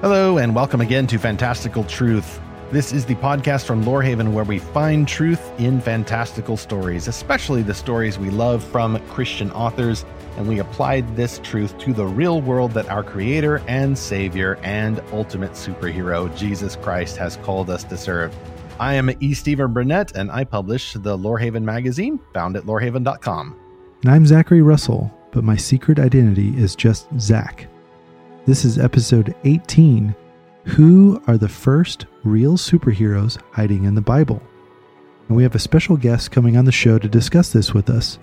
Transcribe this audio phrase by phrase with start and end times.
[0.00, 2.40] Hello, and welcome again to Fantastical Truth.
[2.70, 7.74] This is the podcast from Lorehaven where we find truth in fantastical stories, especially the
[7.74, 10.04] stories we love from Christian authors,
[10.36, 15.02] and we applied this truth to the real world that our Creator and Savior and
[15.10, 18.32] ultimate superhero, Jesus Christ, has called us to serve.
[18.78, 19.34] I am E.
[19.34, 23.56] Stephen Burnett, and I publish the Lorehaven magazine, found at lorehaven.com.
[24.04, 27.66] And I'm Zachary Russell, but my secret identity is just Zach.
[28.48, 30.16] This is episode 18
[30.64, 34.42] Who are the first real superheroes hiding in the Bible?
[35.28, 38.18] And we have a special guest coming on the show to discuss this with us.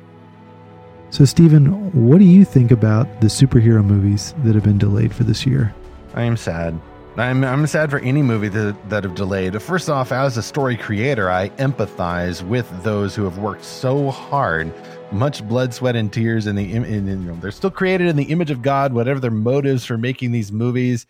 [1.11, 5.25] So, Stephen, what do you think about the superhero movies that have been delayed for
[5.25, 5.75] this year?
[6.15, 6.73] I am sad.
[7.17, 9.61] I'm, I'm sad for any movie that, that have delayed.
[9.61, 14.73] First off, as a story creator, I empathize with those who have worked so hard,
[15.13, 16.45] much blood, sweat, and tears.
[16.45, 18.91] In the in, in, they're still created in the image of God.
[18.91, 21.05] Whatever their motives for making these movies,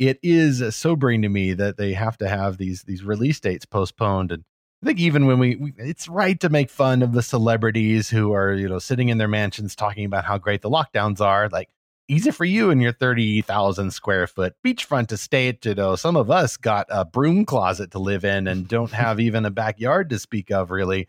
[0.00, 4.32] it is sobering to me that they have to have these these release dates postponed.
[4.32, 4.42] And
[4.82, 8.32] I think even when we, we it's right to make fun of the celebrities who
[8.32, 11.68] are you know sitting in their mansions talking about how great the lockdowns are, like
[12.08, 15.64] easy for you in your 30,000 square foot beachfront estate.
[15.64, 19.20] You know, some of us got a broom closet to live in and don't have
[19.20, 21.08] even a backyard to speak of, really.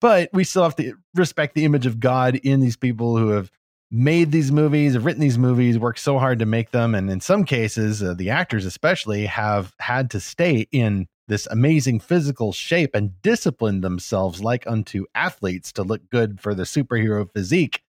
[0.00, 3.50] But we still have to respect the image of God in these people who have
[3.90, 6.94] made these movies, have written these movies, worked so hard to make them.
[6.94, 12.00] And in some cases, uh, the actors especially have had to stay in this amazing
[12.00, 17.82] physical shape and discipline themselves like unto athletes to look good for the superhero physique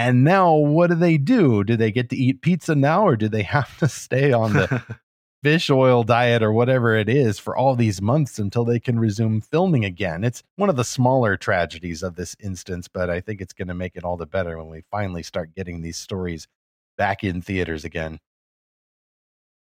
[0.00, 1.62] and now, what do they do?
[1.62, 4.82] Do they get to eat pizza now, or do they have to stay on the
[5.42, 9.40] fish oil diet or whatever it is for all these months until they can resume
[9.40, 10.24] filming again?
[10.24, 13.74] It's one of the smaller tragedies of this instance, but I think it's going to
[13.74, 16.48] make it all the better when we finally start getting these stories
[16.96, 18.20] back in theaters again.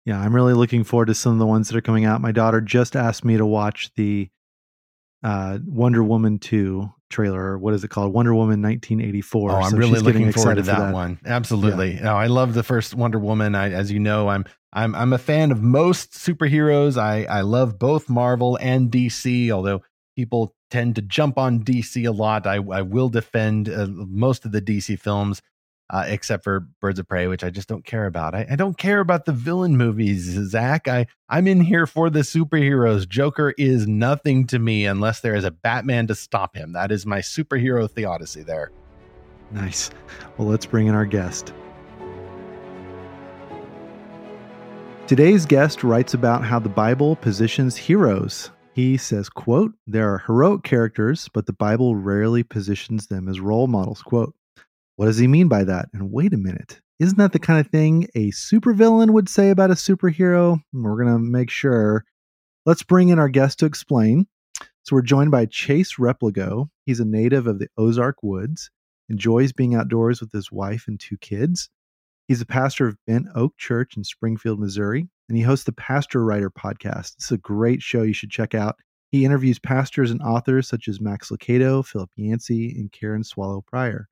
[0.05, 2.21] Yeah, I'm really looking forward to some of the ones that are coming out.
[2.21, 4.29] My daughter just asked me to watch the
[5.21, 7.57] uh, Wonder Woman 2 trailer.
[7.57, 8.13] What is it called?
[8.13, 9.51] Wonder Woman 1984.
[9.51, 10.93] Oh, I'm so really looking forward to that, for that.
[10.93, 11.19] one.
[11.25, 11.99] Absolutely.
[12.01, 13.55] No, I love the first Wonder Woman.
[13.55, 16.97] I, as you know, I'm I'm I'm a fan of most superheroes.
[16.97, 19.81] I I love both Marvel and DC, although
[20.15, 22.45] people tend to jump on DC a lot.
[22.47, 25.41] I I will defend uh, most of the DC films
[25.89, 28.33] uh, except for Birds of Prey, which I just don't care about.
[28.33, 30.87] I, I, don't care about the villain movies, Zach.
[30.87, 33.07] I, I'm in here for the superheroes.
[33.07, 36.73] Joker is nothing to me unless there is a Batman to stop him.
[36.73, 38.71] That is my superhero theodicy there.
[39.51, 39.91] Nice.
[40.37, 41.53] Well, let's bring in our guest.
[45.05, 48.49] Today's guest writes about how the Bible positions heroes.
[48.73, 53.67] He says, quote, there are heroic characters, but the Bible rarely positions them as role
[53.67, 54.33] models, quote.
[54.95, 55.89] What does he mean by that?
[55.93, 59.71] And wait a minute, isn't that the kind of thing a supervillain would say about
[59.71, 60.59] a superhero?
[60.71, 62.05] We're going to make sure.
[62.65, 64.27] Let's bring in our guest to explain.
[64.83, 66.69] So we're joined by Chase Replogle.
[66.85, 68.69] He's a native of the Ozark Woods,
[69.09, 71.69] enjoys being outdoors with his wife and two kids.
[72.27, 76.23] He's a pastor of Bent Oak Church in Springfield, Missouri, and he hosts the Pastor
[76.23, 77.15] Writer podcast.
[77.15, 78.77] It's a great show you should check out.
[79.11, 84.07] He interviews pastors and authors such as Max Lucado, Philip Yancey, and Karen Swallow Prior.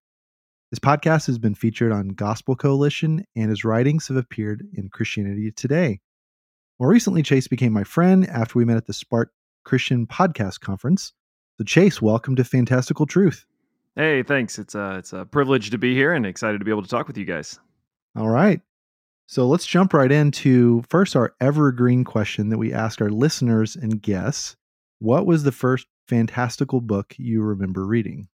[0.72, 5.52] His podcast has been featured on Gospel Coalition, and his writings have appeared in Christianity
[5.52, 6.00] Today.
[6.80, 9.34] More recently, Chase became my friend after we met at the Spark
[9.66, 11.12] Christian Podcast Conference.
[11.58, 13.46] So, Chase, welcome to Fantastical Truth.
[13.98, 14.58] Hey, thanks.
[14.58, 17.06] It's a it's a privilege to be here and excited to be able to talk
[17.06, 17.60] with you guys.
[18.16, 18.62] All right.
[19.28, 24.02] So let's jump right into first our evergreen question that we ask our listeners and
[24.02, 24.56] guests.
[25.00, 28.30] What was the first fantastical book you remember reading?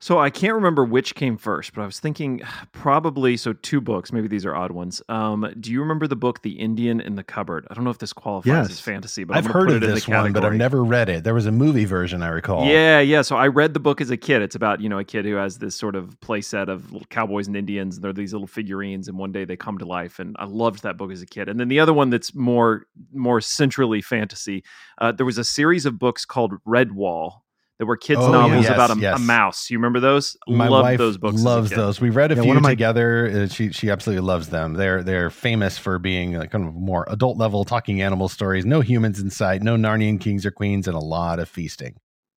[0.00, 2.42] So I can't remember which came first, but I was thinking
[2.72, 4.12] probably so two books.
[4.12, 5.02] Maybe these are odd ones.
[5.08, 7.66] Um, do you remember the book "The Indian in the Cupboard"?
[7.70, 8.70] I don't know if this qualifies yes.
[8.70, 11.24] as fantasy, but I've heard of this one, but I've never read it.
[11.24, 12.64] There was a movie version, I recall.
[12.66, 13.22] Yeah, yeah.
[13.22, 14.42] So I read the book as a kid.
[14.42, 17.48] It's about you know a kid who has this sort of play set of cowboys
[17.48, 20.18] and Indians, and they're these little figurines, and one day they come to life.
[20.20, 21.48] And I loved that book as a kid.
[21.48, 24.62] And then the other one that's more more centrally fantasy.
[24.98, 27.40] Uh, there was a series of books called Redwall
[27.78, 29.18] that were kids Oh, novels yes, about a, yes.
[29.18, 29.70] a mouse.
[29.70, 30.36] You remember those?
[30.48, 31.40] My Loved wife those books.
[31.40, 32.00] loves those.
[32.00, 33.28] We read a Yeah, few my- together.
[33.44, 34.74] Uh, she she absolutely loves them.
[34.74, 38.64] They're they're famous for being like kind of more adult level talking animal stories.
[38.66, 39.62] No humans in sight.
[39.62, 41.96] No Narnian kings or queens, and a lot of feasting.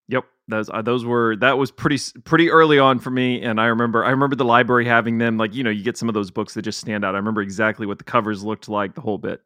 [0.08, 3.66] Yep, those uh, those were that was pretty pretty early on for me, and I
[3.66, 5.38] remember I remember the library having them.
[5.38, 7.14] Like you know, you get some of those books that just stand out.
[7.14, 9.40] I remember exactly what the covers looked like, the whole bit.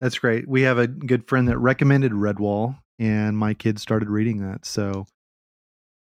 [0.00, 0.48] That's great.
[0.48, 4.64] We have a good friend that recommended Redwall, and my kids started reading that.
[4.64, 5.06] So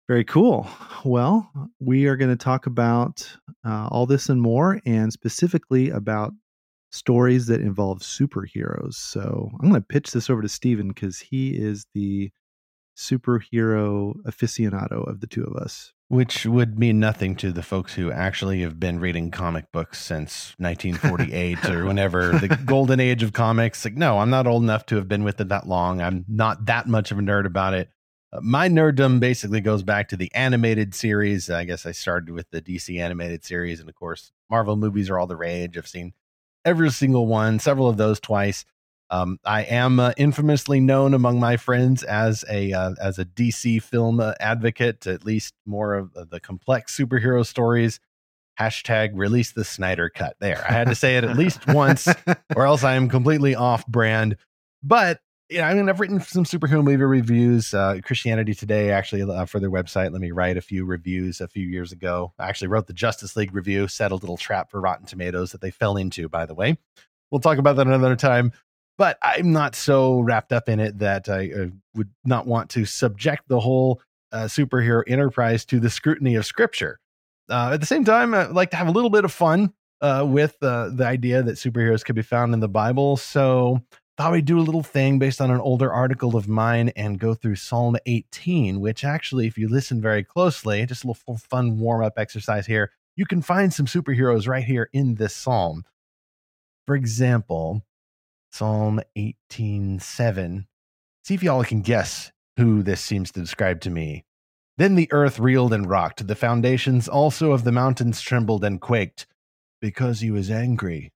[0.08, 0.68] very cool.
[1.04, 3.30] Well, we are going to talk about
[3.66, 6.34] uh, all this and more, and specifically about
[6.92, 8.94] stories that involve superheroes.
[8.94, 12.32] So I'm going to pitch this over to Stephen because he is the
[12.98, 15.94] superhero aficionado of the two of us.
[16.10, 20.54] Which would mean nothing to the folks who actually have been reading comic books since
[20.58, 23.84] 1948 or whenever the golden age of comics.
[23.84, 26.02] Like, no, I'm not old enough to have been with it that long.
[26.02, 27.90] I'm not that much of a nerd about it.
[28.32, 31.50] Uh, my nerddom basically goes back to the animated series.
[31.50, 35.20] I guess I started with the DC animated series, and of course, Marvel movies are
[35.20, 35.78] all the rage.
[35.78, 36.14] I've seen
[36.66, 38.66] every single one, several of those twice.
[39.10, 43.82] Um, I am uh, infamously known among my friends as a uh, as a DC
[43.82, 48.00] film uh, advocate, at least more of the complex superhero stories.
[48.60, 50.36] Hashtag release the Snyder cut.
[50.40, 52.08] There, I had to say it at least once,
[52.56, 54.36] or else I am completely off brand.
[54.84, 55.20] But
[55.50, 57.74] yeah, I mean, I've written some superhero movie reviews.
[57.74, 61.48] Uh, Christianity Today, actually, uh, for their website, let me write a few reviews a
[61.48, 62.34] few years ago.
[62.38, 65.62] I actually wrote the Justice League review, set a little trap for Rotten Tomatoes that
[65.62, 66.78] they fell into, by the way.
[67.32, 68.52] We'll talk about that another time.
[68.98, 72.86] But I'm not so wrapped up in it that I uh, would not want to
[72.86, 74.02] subject the whole
[74.32, 77.00] uh, superhero enterprise to the scrutiny of Scripture.
[77.50, 80.26] Uh, at the same time, I like to have a little bit of fun uh,
[80.28, 83.18] with the idea that superheroes could be found in the Bible.
[83.18, 83.82] So
[84.18, 87.36] thought we'd do a little thing based on an older article of mine and go
[87.36, 92.04] through Psalm 18, which actually, if you listen very closely, just a little fun warm
[92.04, 95.84] up exercise here, you can find some superheroes right here in this psalm.
[96.88, 97.84] For example,
[98.52, 100.68] Psalm 18:7.
[101.24, 104.26] See if y'all can guess who this seems to describe to me.
[104.78, 109.28] Then the earth reeled and rocked, the foundations also of the mountains trembled and quaked,
[109.82, 111.12] because he was angry.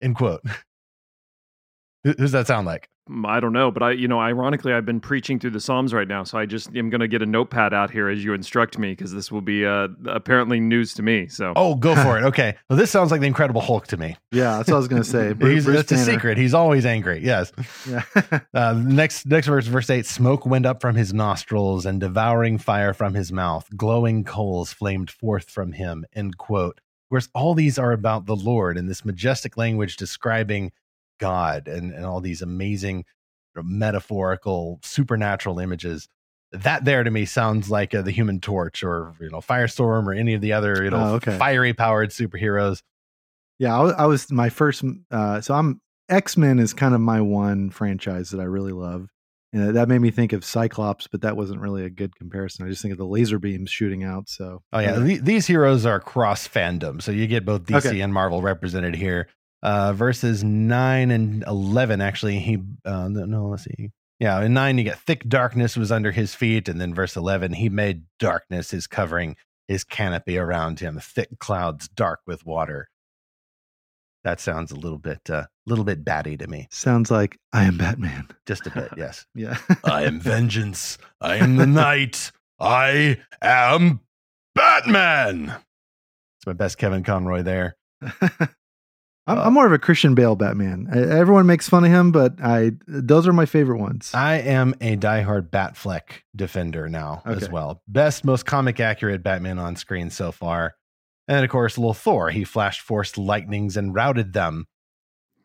[0.00, 0.42] End quote.
[2.04, 2.88] Who does that sound like?
[3.08, 5.94] Mm, I don't know, but I, you know, ironically, I've been preaching through the Psalms
[5.94, 8.34] right now, so I just am going to get a notepad out here as you
[8.34, 11.28] instruct me because this will be uh, apparently news to me.
[11.28, 12.24] So, oh, go for it.
[12.24, 14.16] Okay, well, this sounds like the Incredible Hulk to me.
[14.32, 15.32] Yeah, that's what I was going to say.
[15.38, 16.38] Bruce, He's, it's a secret.
[16.38, 17.22] He's always angry.
[17.24, 17.52] Yes.
[17.88, 18.02] Yeah.
[18.54, 20.06] uh, next, next verse, verse eight.
[20.06, 23.68] Smoke went up from his nostrils, and devouring fire from his mouth.
[23.76, 26.04] Glowing coals flamed forth from him.
[26.14, 26.80] End quote.
[27.08, 30.72] Whereas all these are about the Lord in this majestic language describing
[31.18, 33.04] God and, and all these amazing
[33.62, 36.08] metaphorical supernatural images
[36.52, 40.12] that there to me sounds like uh, the human torch or you know firestorm or
[40.12, 41.36] any of the other you know oh, okay.
[41.36, 42.82] fiery powered superheroes
[43.58, 47.70] yeah I, I was my first uh so i'm x-men is kind of my one
[47.70, 49.08] franchise that i really love
[49.52, 52.70] and that made me think of cyclops but that wasn't really a good comparison i
[52.70, 55.18] just think of the laser beams shooting out so oh yeah, yeah.
[55.20, 58.00] these heroes are cross fandom so you get both dc okay.
[58.00, 59.28] and marvel represented here
[59.62, 63.90] uh, verses 9 and 11 actually he uh, no let's see.
[64.20, 67.52] Yeah in 9 you get thick darkness was under his feet and then verse 11
[67.54, 72.88] he made darkness his covering his canopy around him thick clouds dark with water.
[74.24, 76.66] That sounds a little bit a uh, little bit batty to me.
[76.70, 78.28] Sounds like i am batman.
[78.46, 79.26] Just a bit yes.
[79.34, 79.58] Yeah.
[79.84, 80.98] I am vengeance.
[81.20, 84.00] I am the night i am
[84.54, 85.54] batman.
[86.38, 87.76] It's my best kevin conroy there
[89.28, 90.88] I'm, uh, I'm, more of a Christian Bale Batman.
[90.90, 94.10] I, everyone makes fun of him, but I those are my favorite ones.
[94.14, 97.36] I am a diehard Batfleck defender now okay.
[97.36, 97.82] as well.
[97.86, 100.74] Best, most comic accurate Batman on screen so far.
[101.28, 102.30] And of course, little Thor.
[102.30, 104.66] He flashed forced lightnings and routed them.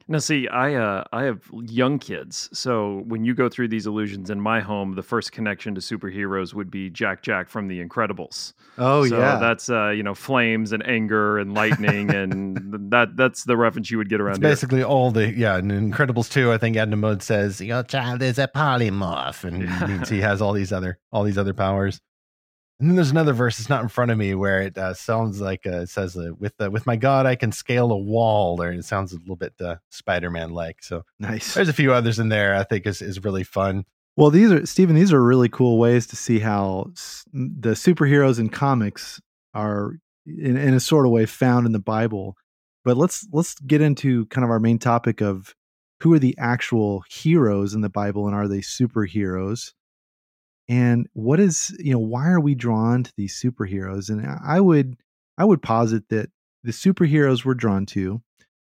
[0.08, 4.30] Now, see, I uh, I have young kids, so when you go through these illusions
[4.30, 8.54] in my home, the first connection to superheroes would be Jack Jack from The Incredibles.
[8.78, 13.46] Oh so yeah, that's uh, you know flames and anger and lightning, and that that's
[13.46, 14.42] the reference you would get around.
[14.42, 15.58] Basically all the yeah.
[15.58, 20.10] In Incredibles two, I think Edna Mode says your child is a polymorph, and means
[20.10, 22.02] he has all these other all these other powers.
[22.84, 23.62] And then there's another verse.
[23.62, 26.32] It's not in front of me where it uh, sounds like uh, it says, uh,
[26.38, 29.38] "With uh, with my God, I can scale a wall." Or it sounds a little
[29.38, 30.84] bit uh, Spider-Man like.
[30.84, 31.54] So nice.
[31.54, 32.54] There's a few others in there.
[32.56, 33.86] I think is is really fun.
[34.18, 34.98] Well, these are Stephen.
[34.98, 36.88] These are really cool ways to see how
[37.32, 39.22] the superheroes in comics
[39.54, 39.94] are,
[40.26, 42.36] in, in a sort of way, found in the Bible.
[42.84, 45.56] But let's let's get into kind of our main topic of
[46.02, 49.72] who are the actual heroes in the Bible, and are they superheroes?
[50.70, 54.10] And what is you know why are we drawn to these superheroes?
[54.10, 54.98] And i would
[55.38, 56.30] i would posit that
[56.64, 58.22] the superheroes we're drawn to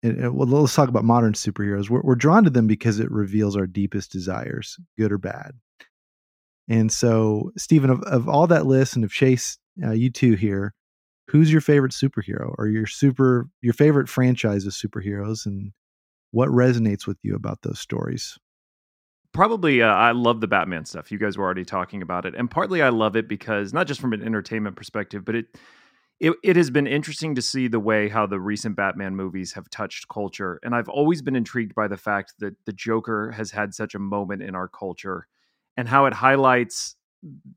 [0.02, 1.90] and, well, let's talk about modern superheroes.
[1.90, 5.52] We're, we're drawn to them because it reveals our deepest desires good or bad.
[6.68, 10.74] And so stephen of, of all that list and of chase uh, you two here
[11.28, 15.46] who's your favorite superhero or your super your favorite franchise of superheroes?
[15.46, 15.72] And
[16.32, 18.36] what resonates with you about those stories
[19.32, 21.12] probably uh, I love the Batman stuff.
[21.12, 24.00] You guys were already talking about it, and partly I love it because not just
[24.00, 25.46] from an entertainment perspective, but it
[26.20, 29.70] it, it has been interesting to see the way how the recent Batman movies have
[29.70, 30.58] touched culture.
[30.64, 34.00] And I've always been intrigued by the fact that the Joker has had such a
[34.00, 35.28] moment in our culture
[35.76, 36.96] and how it highlights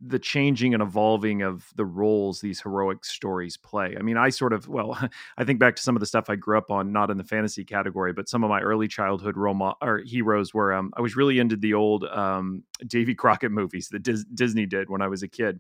[0.02, 3.96] the changing and evolving of the roles these heroic stories play.
[3.98, 4.98] I mean, I sort of, well,
[5.38, 7.24] I think back to some of the stuff I grew up on, not in the
[7.24, 11.16] fantasy category, but some of my early childhood role or heroes were, um, I was
[11.16, 15.24] really into the old um, Davy Crockett movies that Dis- Disney did when I was
[15.24, 15.60] a kid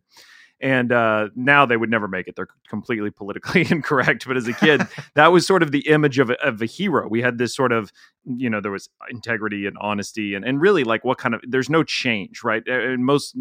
[0.61, 2.35] and uh, now they would never make it.
[2.35, 4.27] They're completely politically incorrect.
[4.27, 7.07] But as a kid, that was sort of the image of a, of a hero.
[7.07, 7.91] We had this sort of,
[8.25, 11.69] you know, there was integrity and honesty, and and really like what kind of there's
[11.69, 12.65] no change, right?
[12.67, 13.35] And most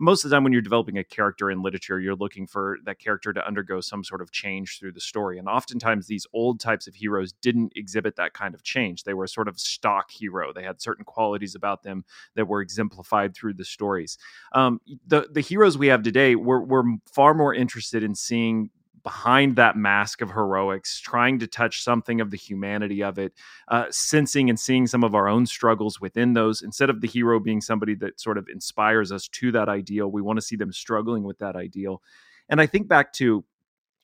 [0.00, 2.98] most of the time when you're developing a character in literature you're looking for that
[2.98, 6.86] character to undergo some sort of change through the story and oftentimes these old types
[6.86, 9.04] of heroes didn't exhibit that kind of change.
[9.04, 10.52] They were sort of stock hero.
[10.52, 12.04] They had certain qualities about them
[12.34, 14.18] that were exemplified through the stories.
[14.52, 18.70] Um, the the heroes we have today we're, we're far more interested in seeing
[19.02, 23.32] behind that mask of heroics, trying to touch something of the humanity of it,
[23.68, 26.62] uh, sensing and seeing some of our own struggles within those.
[26.62, 30.22] Instead of the hero being somebody that sort of inspires us to that ideal, we
[30.22, 32.02] want to see them struggling with that ideal.
[32.48, 33.44] And I think back to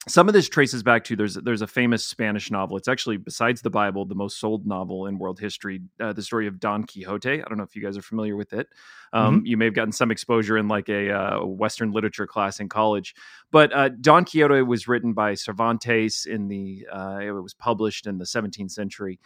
[0.08, 2.76] some of this traces back to there's there's a famous Spanish novel.
[2.76, 5.80] It's actually besides the Bible the most sold novel in world history.
[5.98, 7.42] Uh, the story of Don Quixote.
[7.42, 8.68] I don't know if you guys are familiar with it.
[9.12, 9.46] Um, mm-hmm.
[9.46, 13.14] You may have gotten some exposure in like a uh, Western literature class in college.
[13.50, 16.86] But uh, Don Quixote was written by Cervantes in the.
[16.92, 19.18] Uh, it was published in the 17th century.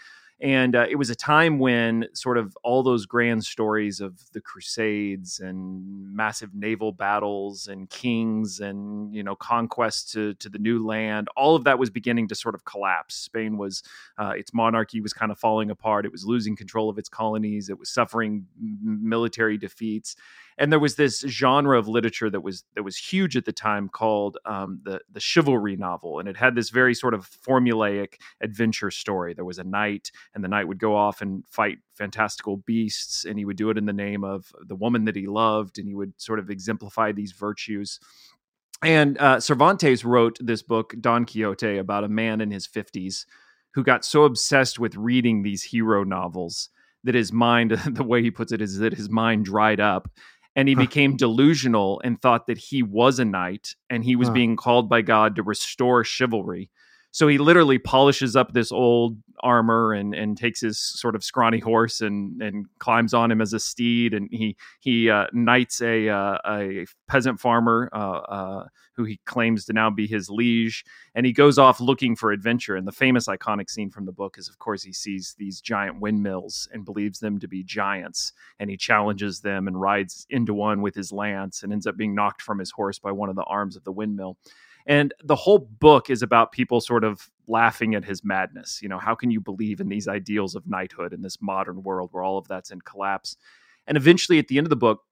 [0.42, 4.40] And uh, it was a time when sort of all those grand stories of the
[4.40, 10.84] Crusades and massive naval battles and kings and you know conquest to to the new
[10.84, 13.16] land, all of that was beginning to sort of collapse.
[13.16, 13.82] Spain was
[14.16, 16.06] uh, its monarchy was kind of falling apart.
[16.06, 17.68] It was losing control of its colonies.
[17.68, 18.46] It was suffering
[18.82, 20.16] military defeats
[20.58, 23.88] and there was this genre of literature that was that was huge at the time
[23.88, 28.90] called um, the the chivalry novel, and it had this very sort of formulaic adventure
[28.90, 29.34] story.
[29.34, 33.38] There was a knight, and the knight would go off and fight fantastical beasts, and
[33.38, 35.94] he would do it in the name of the woman that he loved, and he
[35.94, 37.98] would sort of exemplify these virtues.
[38.82, 43.26] And uh, Cervantes wrote this book, Don Quixote, about a man in his fifties
[43.74, 46.70] who got so obsessed with reading these hero novels
[47.04, 50.10] that his mind, the way he puts it, is that his mind dried up
[50.56, 50.80] and he huh.
[50.80, 54.34] became delusional and thought that he was a knight and he was huh.
[54.34, 56.70] being called by God to restore chivalry.
[57.12, 61.58] So he literally polishes up this old armor and and takes his sort of scrawny
[61.58, 64.14] horse and and climbs on him as a steed.
[64.14, 68.64] And he he uh, knights a uh, a peasant farmer uh, uh,
[68.94, 70.84] who he claims to now be his liege.
[71.14, 72.76] And he goes off looking for adventure.
[72.76, 76.00] And the famous iconic scene from the book is of course he sees these giant
[76.00, 78.32] windmills and believes them to be giants.
[78.60, 82.14] And he challenges them and rides into one with his lance and ends up being
[82.14, 84.36] knocked from his horse by one of the arms of the windmill
[84.86, 88.80] and the whole book is about people sort of laughing at his madness.
[88.82, 92.10] You know, how can you believe in these ideals of knighthood in this modern world
[92.12, 93.36] where all of that's in collapse?
[93.86, 95.02] And eventually, at the end of the book,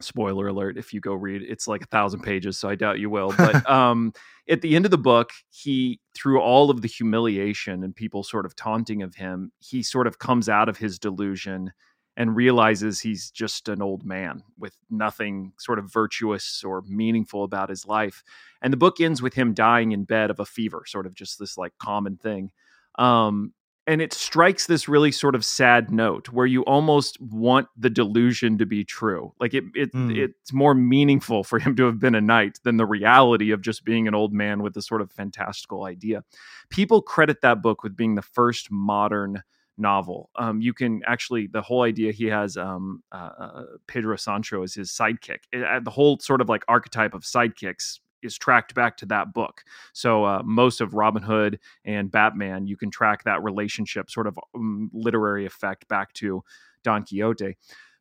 [0.00, 3.08] spoiler alert if you go read it's like a thousand pages so i doubt you
[3.08, 4.12] will but um
[4.46, 8.44] at the end of the book he through all of the humiliation and people sort
[8.44, 11.72] of taunting of him he sort of comes out of his delusion
[12.16, 17.68] and realizes he's just an old man with nothing sort of virtuous or meaningful about
[17.68, 18.22] his life.
[18.62, 21.38] And the book ends with him dying in bed of a fever, sort of just
[21.38, 22.52] this like common thing.
[22.98, 23.52] Um,
[23.86, 28.58] and it strikes this really sort of sad note where you almost want the delusion
[28.58, 29.32] to be true.
[29.38, 30.16] Like it, it mm.
[30.16, 33.84] it's more meaningful for him to have been a knight than the reality of just
[33.84, 36.24] being an old man with this sort of fantastical idea.
[36.68, 39.44] People credit that book with being the first modern
[39.78, 40.30] novel.
[40.36, 44.74] Um, you can actually the whole idea he has um, uh, uh, Pedro Sancho as
[44.74, 45.40] his sidekick.
[45.52, 49.32] It, uh, the whole sort of like archetype of sidekicks is tracked back to that
[49.32, 49.62] book.
[49.92, 54.38] So uh, most of Robin Hood and Batman, you can track that relationship, sort of
[54.54, 56.42] um, literary effect, back to
[56.82, 57.56] Don Quixote.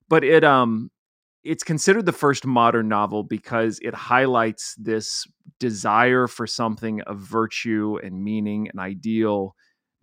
[0.07, 0.91] But it um
[1.43, 5.27] it's considered the first modern novel because it highlights this
[5.59, 9.55] desire for something of virtue and meaning and ideal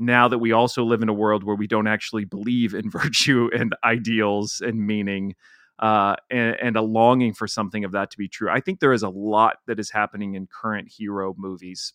[0.06, 3.48] now that we also live in a world where we don't actually believe in virtue
[3.54, 5.34] and ideals and meaning
[5.78, 8.48] uh, and, and, a longing for something of that to be true.
[8.48, 11.92] I think there is a lot that is happening in current hero movies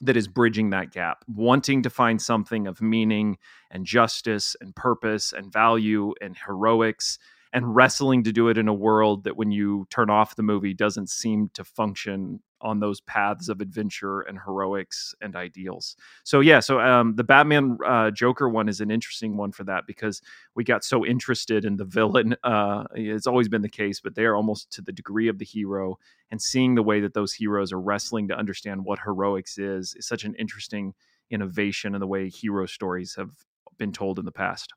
[0.00, 3.38] that is bridging that gap, wanting to find something of meaning
[3.70, 7.18] and justice and purpose and value and heroics
[7.54, 10.74] and wrestling to do it in a world that when you turn off the movie
[10.74, 15.94] doesn't seem to function on those paths of adventure and heroics and ideals.
[16.24, 19.86] So yeah, so um, the Batman uh, Joker one is an interesting one for that
[19.86, 20.20] because
[20.56, 22.36] we got so interested in the villain.
[22.44, 25.44] Uh, it's always been the case, but they are almost to the degree of the
[25.44, 25.98] hero,
[26.30, 30.06] and seeing the way that those heroes are wrestling to understand what heroics is is
[30.06, 30.94] such an interesting
[31.30, 33.30] innovation in the way hero stories have
[33.78, 34.72] been told in the past.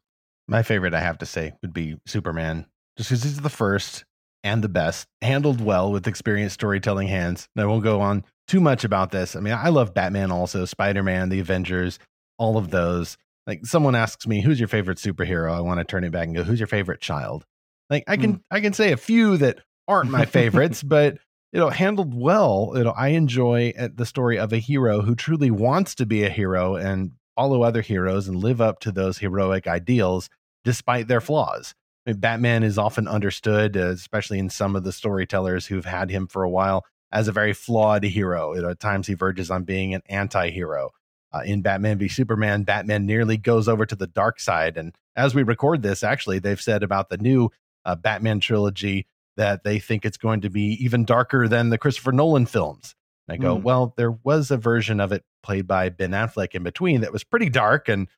[0.47, 2.65] My favorite, I have to say, would be Superman,
[2.97, 4.05] just because he's the first
[4.43, 7.49] and the best, handled well with experienced storytelling hands.
[7.57, 9.35] I won't go on too much about this.
[9.35, 11.99] I mean, I love Batman also, Spider Man, the Avengers,
[12.37, 13.17] all of those.
[13.45, 15.53] Like someone asks me, who's your favorite superhero?
[15.53, 17.45] I want to turn it back and go, who's your favorite child?
[17.89, 18.41] Like I can mm.
[18.51, 21.17] I can say a few that aren't my favorites, but
[21.53, 22.73] you know, handled well.
[22.75, 26.23] You know, I enjoy uh, the story of a hero who truly wants to be
[26.23, 30.29] a hero and follow other heroes and live up to those heroic ideals
[30.67, 31.73] despite their flaws.
[32.05, 36.09] I mean, Batman is often understood, uh, especially in some of the storytellers who've had
[36.09, 38.53] him for a while, as a very flawed hero.
[38.53, 40.89] You know, at times he verges on being an anti-hero.
[41.33, 44.75] Uh, in Batman v Superman, Batman nearly goes over to the dark side.
[44.75, 47.49] And as we record this, actually, they've said about the new
[47.85, 49.07] uh, Batman trilogy
[49.37, 52.93] that they think it's going to be even darker than the Christopher Nolan films.
[53.29, 53.63] And I go, mm.
[53.63, 57.23] well, there was a version of it played by Ben Affleck in between that was
[57.23, 58.09] pretty dark and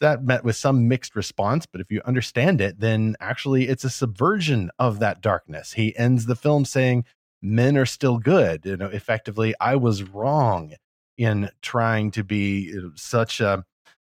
[0.00, 1.66] that met with some mixed response.
[1.66, 5.72] But if you understand it, then actually it's a subversion of that darkness.
[5.72, 7.04] He ends the film saying,
[7.42, 8.64] men are still good.
[8.64, 10.74] You know, effectively, I was wrong
[11.18, 13.64] in trying to be such a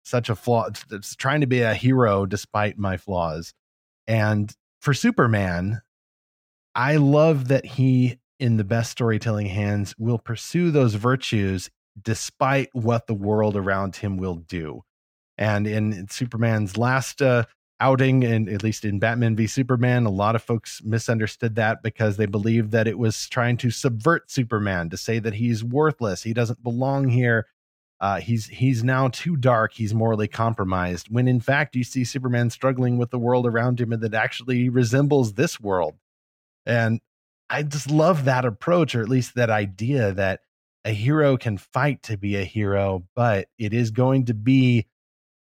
[0.04, 0.70] such a flaw,
[1.18, 3.54] trying to be a hero despite my flaws.
[4.08, 5.82] And for Superman,
[6.74, 11.70] I love that he, in the best storytelling hands, will pursue those virtues
[12.02, 14.82] despite what the world around him will do.
[15.40, 17.46] And in Superman's last uh,
[17.80, 22.18] outing, and at least in Batman v Superman, a lot of folks misunderstood that because
[22.18, 26.34] they believed that it was trying to subvert Superman to say that he's worthless, he
[26.34, 27.48] doesn't belong here.
[28.02, 29.74] Uh, he's he's now too dark.
[29.74, 31.08] He's morally compromised.
[31.10, 34.70] When in fact, you see Superman struggling with the world around him, and that actually
[34.70, 35.96] resembles this world.
[36.66, 37.00] And
[37.50, 40.42] I just love that approach, or at least that idea that
[40.86, 44.86] a hero can fight to be a hero, but it is going to be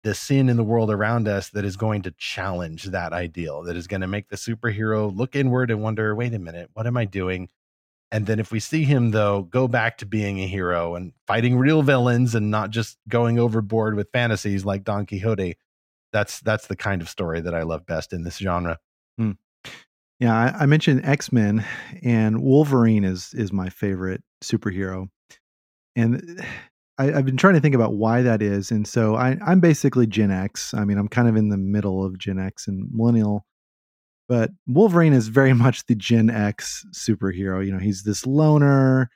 [0.07, 3.77] the sin in the world around us that is going to challenge that ideal, that
[3.77, 6.97] is going to make the superhero look inward and wonder, wait a minute, what am
[6.97, 7.49] I doing?
[8.13, 11.59] And then if we see him though go back to being a hero and fighting
[11.59, 15.57] real villains and not just going overboard with fantasies like Don Quixote,
[16.13, 18.79] that's that's the kind of story that I love best in this genre.
[19.19, 19.33] Hmm.
[20.21, 21.67] Yeah, I, I mentioned X Men,
[22.05, 25.09] and Wolverine is is my favorite superhero,
[25.97, 26.47] and
[26.99, 30.07] I, have been trying to think about why that is, and so I, I'm basically
[30.07, 30.73] Gen X.
[30.73, 33.45] I mean, I'm kind of in the middle of Gen X and Millennial,
[34.29, 37.65] but Wolverine is very much the Gen X superhero.
[37.65, 39.11] You know, he's this loner.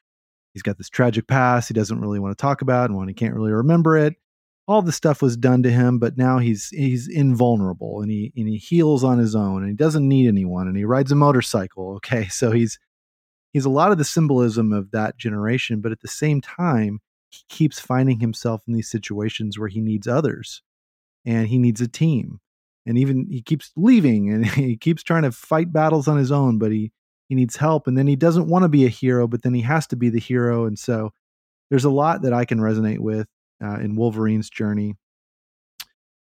[0.53, 3.15] He's got this tragic past he doesn't really want to talk about, and when he
[3.15, 4.15] can't really remember it.
[4.69, 8.47] All the stuff was done to him, but now he's he's invulnerable and he and
[8.47, 11.95] he heals on his own and he doesn't need anyone and he rides a motorcycle.
[11.97, 12.79] Okay, so he's
[13.53, 17.45] he's a lot of the symbolism of that generation, but at the same time, he
[17.49, 20.63] keeps finding himself in these situations where he needs others
[21.25, 22.41] and he needs a team
[22.87, 26.59] and even he keeps leaving and he keeps trying to fight battles on his own
[26.59, 26.93] but he
[27.29, 29.63] he needs help and then he doesn't want to be a hero but then he
[29.63, 31.11] has to be the hero and so
[31.71, 33.27] there's a lot that i can resonate with
[33.63, 34.97] uh, in wolverine's journey.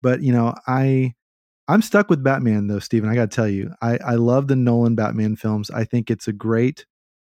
[0.01, 1.13] But you know i
[1.67, 3.71] i'm stuck with batman though stephen i gotta tell you.
[3.81, 5.71] I i love the nolan batman films.
[5.71, 6.85] I think it's a great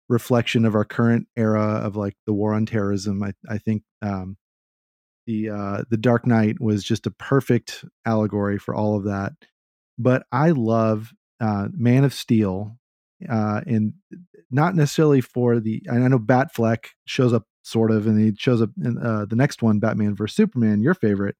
[0.09, 3.23] reflection of our current era of like the war on terrorism.
[3.23, 4.37] I, I think um,
[5.27, 9.33] the uh, the Dark Knight was just a perfect allegory for all of that.
[9.99, 12.77] But I love uh, Man of Steel,
[13.29, 13.95] uh, and
[14.51, 15.83] not necessarily for the.
[15.87, 19.37] And I know Batfleck shows up sort of, and he shows up in uh, the
[19.37, 21.37] next one, Batman vs Superman, your favorite.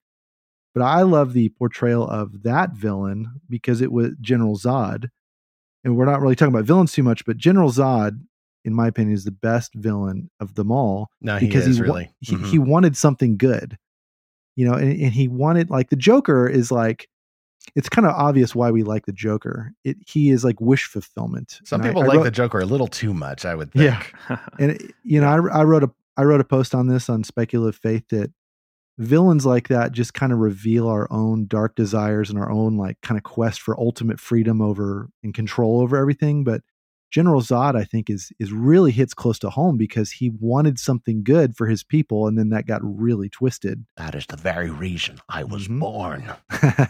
[0.73, 5.09] But I love the portrayal of that villain because it was General Zod.
[5.85, 8.19] And we're not really talking about villains too much, but General Zod
[8.65, 11.09] in my opinion, is the best villain of them all.
[11.21, 12.45] No, because he, is, he really he, mm-hmm.
[12.45, 13.77] he, wanted something good,
[14.55, 17.07] you know, and, and, he wanted like the Joker is like
[17.75, 19.71] it's kind of obvious why we like the Joker.
[19.83, 21.59] It he is like wish fulfillment.
[21.63, 23.71] Some and people I, I like wrote, the Joker a little too much, I would
[23.71, 23.85] think.
[23.85, 27.07] Yeah, and it, you know, I, I wrote a I wrote a post on this
[27.07, 28.31] on speculative faith that
[28.97, 32.99] villains like that just kind of reveal our own dark desires and our own like
[33.01, 36.61] kind of quest for ultimate freedom over and control over everything, but
[37.11, 41.23] General Zod, I think, is is really hits close to home because he wanted something
[41.23, 43.85] good for his people, and then that got really twisted.
[43.97, 45.79] That is the very reason I was mm-hmm.
[45.79, 46.33] born.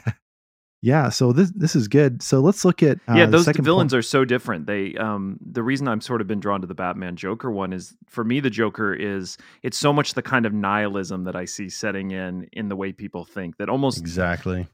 [0.85, 2.21] Yeah, so this this is good.
[2.21, 3.25] So let's look at uh, yeah.
[3.25, 3.97] Those villains point.
[3.97, 4.67] are so different.
[4.67, 7.95] They um the reason I'm sort of been drawn to the Batman Joker one is
[8.07, 11.69] for me the Joker is it's so much the kind of nihilism that I see
[11.69, 14.67] setting in in the way people think that almost exactly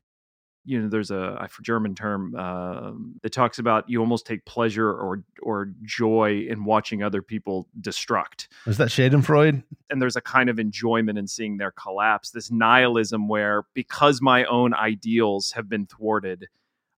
[0.63, 2.91] you know there's a German term uh,
[3.23, 8.47] that talks about you almost take pleasure or or joy in watching other people destruct.
[8.67, 9.63] Is that Schadenfreude?
[9.89, 12.31] And there's a kind of enjoyment in seeing their collapse.
[12.31, 16.47] This nihilism where because my own ideals have been thwarted,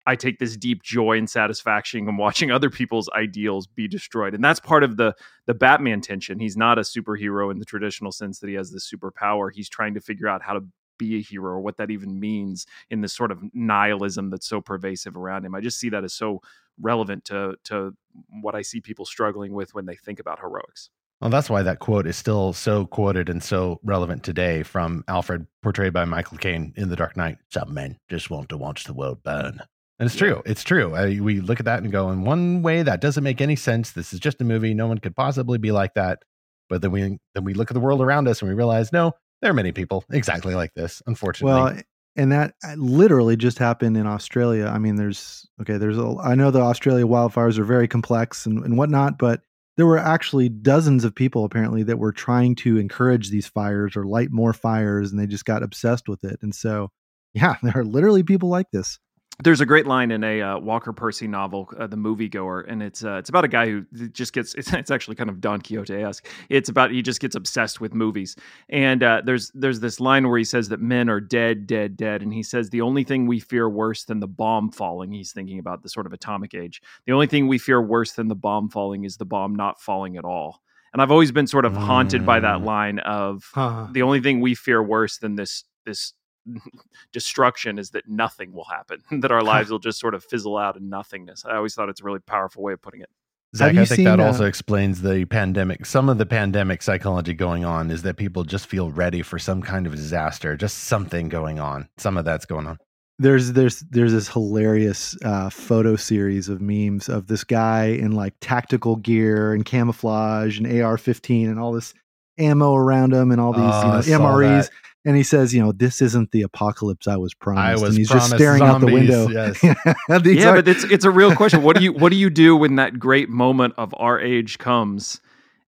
[0.06, 4.34] I take this deep joy and satisfaction in watching other people's ideals be destroyed.
[4.34, 5.14] And that's part of the
[5.46, 6.40] the Batman tension.
[6.40, 9.50] He's not a superhero in the traditional sense that he has this superpower.
[9.52, 10.64] He's trying to figure out how to
[11.02, 14.60] be a hero or what that even means in this sort of nihilism that's so
[14.60, 15.54] pervasive around him.
[15.54, 16.40] I just see that as so
[16.80, 17.94] relevant to to
[18.40, 20.90] what I see people struggling with when they think about heroics.
[21.20, 25.46] Well, that's why that quote is still so quoted and so relevant today from Alfred,
[25.62, 27.38] portrayed by Michael Caine in The Dark Knight.
[27.50, 29.60] Some men just want to watch the world burn.
[30.00, 30.42] And it's true.
[30.44, 30.96] It's true.
[30.96, 33.92] I, we look at that and go, in one way, that doesn't make any sense.
[33.92, 34.74] This is just a movie.
[34.74, 36.24] No one could possibly be like that.
[36.68, 39.12] But then we then we look at the world around us and we realize, no,
[39.42, 41.52] there are many people exactly like this, unfortunately.
[41.52, 41.82] Well,
[42.16, 44.66] and that uh, literally just happened in Australia.
[44.66, 48.64] I mean, there's okay, there's a, I know the Australia wildfires are very complex and,
[48.64, 49.40] and whatnot, but
[49.76, 54.04] there were actually dozens of people apparently that were trying to encourage these fires or
[54.04, 56.38] light more fires, and they just got obsessed with it.
[56.42, 56.90] And so,
[57.34, 58.98] yeah, there are literally people like this
[59.42, 63.04] there's a great line in a uh, Walker Percy novel, uh, The Moviegoer, and it's
[63.04, 65.94] uh, it's about a guy who just gets it's, it's actually kind of Don Quixote
[65.94, 66.26] esque.
[66.48, 68.36] It's about he just gets obsessed with movies,
[68.68, 72.22] and uh, there's there's this line where he says that men are dead, dead, dead,
[72.22, 75.12] and he says the only thing we fear worse than the bomb falling.
[75.12, 76.82] He's thinking about the sort of atomic age.
[77.06, 80.16] The only thing we fear worse than the bomb falling is the bomb not falling
[80.16, 80.62] at all.
[80.92, 82.26] And I've always been sort of haunted mm.
[82.26, 82.64] by that mm.
[82.64, 83.88] line of huh.
[83.92, 86.12] the only thing we fear worse than this this
[87.12, 90.76] destruction is that nothing will happen, that our lives will just sort of fizzle out
[90.76, 91.44] in nothingness.
[91.44, 93.10] I always thought it's a really powerful way of putting it.
[93.54, 95.84] Zach, I think that uh, also explains the pandemic.
[95.84, 99.60] Some of the pandemic psychology going on is that people just feel ready for some
[99.60, 101.86] kind of disaster, just something going on.
[101.98, 102.78] Some of that's going on.
[103.18, 108.32] There's there's there's this hilarious uh, photo series of memes of this guy in like
[108.40, 111.92] tactical gear and camouflage and AR-15 and all this
[112.38, 114.64] ammo around him and all these oh, you know, MREs.
[114.64, 114.70] That
[115.04, 117.98] and he says, "You know, this isn't the apocalypse I was promised." I was and
[117.98, 119.28] he's just staring zombies, out the window.
[119.28, 119.62] Yes.
[120.24, 121.62] yeah, but it's it's a real question.
[121.62, 125.20] What do you what do you do when that great moment of our age comes,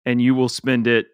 [0.04, 1.06] and you will spend it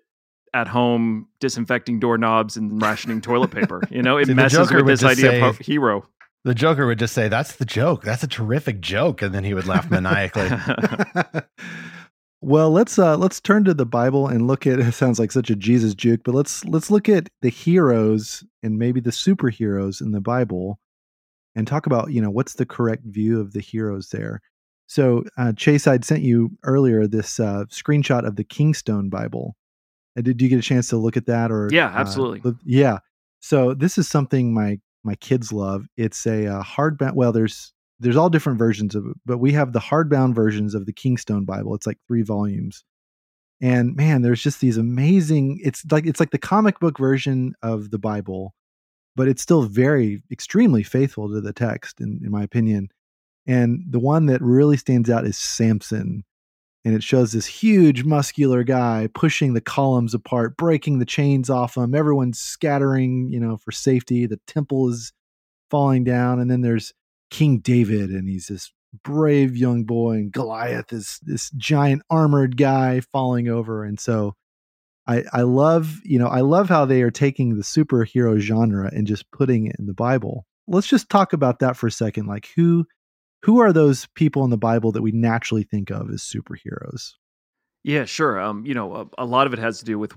[0.55, 3.83] at home disinfecting doorknobs and rationing toilet paper?
[3.90, 6.07] You know, it See, messes with this idea say, of hero.
[6.44, 8.02] The Joker would just say, "That's the joke.
[8.02, 10.48] That's a terrific joke," and then he would laugh maniacally.
[12.40, 15.51] Well, let's uh let's turn to the Bible and look at it sounds like such
[15.51, 20.12] a Jesus juke, but let's let's look at the heroes and maybe the superheroes in
[20.12, 20.79] the Bible
[21.55, 24.42] and talk about, you know, what's the correct view of the heroes there.
[24.87, 29.57] So, uh, Chase, I'd sent you earlier this uh, screenshot of the Kingstone Bible.
[30.16, 31.51] Uh, did you get a chance to look at that?
[31.51, 32.55] Or yeah, uh, absolutely.
[32.64, 32.99] yeah.
[33.40, 35.87] So this is something my my kids love.
[35.96, 37.14] It's a uh, hardbound.
[37.14, 40.87] Well, there's there's all different versions of it, but we have the hardbound versions of
[40.87, 41.74] the Kingstone Bible.
[41.74, 42.85] It's like three volumes.
[43.61, 47.90] And man, there's just these amazing it's like it's like the comic book version of
[47.90, 48.54] the Bible,
[49.14, 52.90] but it's still very extremely faithful to the text in, in my opinion.
[53.46, 56.24] And the one that really stands out is Samson.
[56.85, 61.74] And it shows this huge muscular guy pushing the columns apart, breaking the chains off
[61.74, 61.96] them.
[61.96, 64.26] Everyone's scattering, you know, for safety.
[64.26, 65.12] The temple is
[65.68, 66.38] falling down.
[66.38, 66.92] And then there's
[67.30, 73.00] King David, and he's this brave young boy, and Goliath is this giant armored guy
[73.00, 73.84] falling over.
[73.84, 74.34] And so
[75.06, 79.06] I, I love, you know, I love how they are taking the superhero genre and
[79.06, 80.46] just putting it in the Bible.
[80.66, 82.26] Let's just talk about that for a second.
[82.26, 82.86] Like who
[83.42, 87.12] who are those people in the Bible that we naturally think of as superheroes?
[87.87, 88.40] Yeah, sure.
[88.40, 90.12] Um, you know, a, a, lot of it has to do with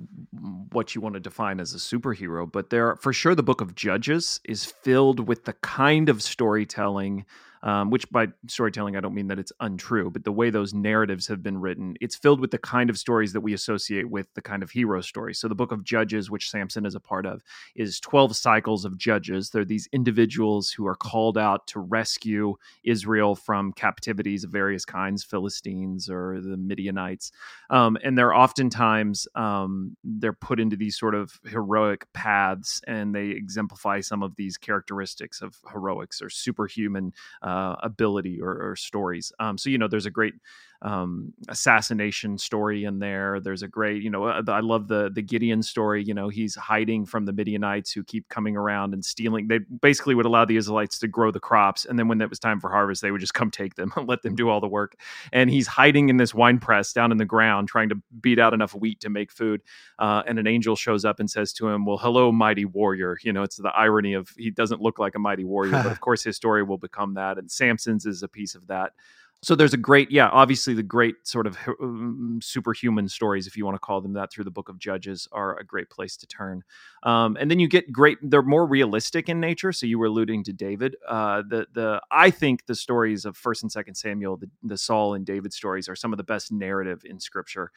[0.71, 3.75] what you want to define as a superhero, but there, for sure, the book of
[3.75, 7.27] Judges is filled with the kind of storytelling
[7.63, 11.27] um, which by storytelling, I don't mean that it's untrue, but the way those narratives
[11.27, 14.41] have been written, it's filled with the kind of stories that we associate with the
[14.41, 15.39] kind of hero stories.
[15.39, 17.41] So the book of Judges, which Samson is a part of,
[17.75, 19.49] is 12 cycles of judges.
[19.49, 25.23] They're these individuals who are called out to rescue Israel from captivities of various kinds,
[25.23, 27.31] Philistines or the Midianites.
[27.69, 33.27] Um, and they're oftentimes um, they're put into these sort of heroic paths and they
[33.27, 37.48] exemplify some of these characteristics of heroics or superhuman uh,
[37.83, 39.31] ability or, or stories.
[39.39, 40.33] Um, so you know, there's a great
[40.81, 43.39] um, assassination story in there.
[43.41, 46.03] There's a great, you know, uh, I love the the Gideon story.
[46.03, 49.47] You know, he's hiding from the Midianites who keep coming around and stealing.
[49.47, 52.39] They basically would allow the Israelites to grow the crops, and then when it was
[52.39, 54.67] time for harvest, they would just come take them and let them do all the
[54.67, 54.95] work.
[55.33, 58.53] And he's hiding in this wine press down in the ground, trying to beat out
[58.53, 59.61] enough wheat to make food.
[59.97, 63.33] Uh, and an angel shows up and says to him, "Well, hello, mighty warrior." You
[63.33, 66.23] know, it's the irony of he doesn't look like a mighty warrior, but of course
[66.23, 67.37] his story will become that.
[67.37, 68.93] And Samson's is a piece of that
[69.41, 73.65] so there's a great yeah obviously the great sort of um, superhuman stories if you
[73.65, 76.27] want to call them that through the book of judges are a great place to
[76.27, 76.63] turn
[77.03, 80.43] um, and then you get great they're more realistic in nature so you were alluding
[80.43, 84.49] to david uh, the the i think the stories of first and second samuel the,
[84.63, 87.71] the saul and david stories are some of the best narrative in scripture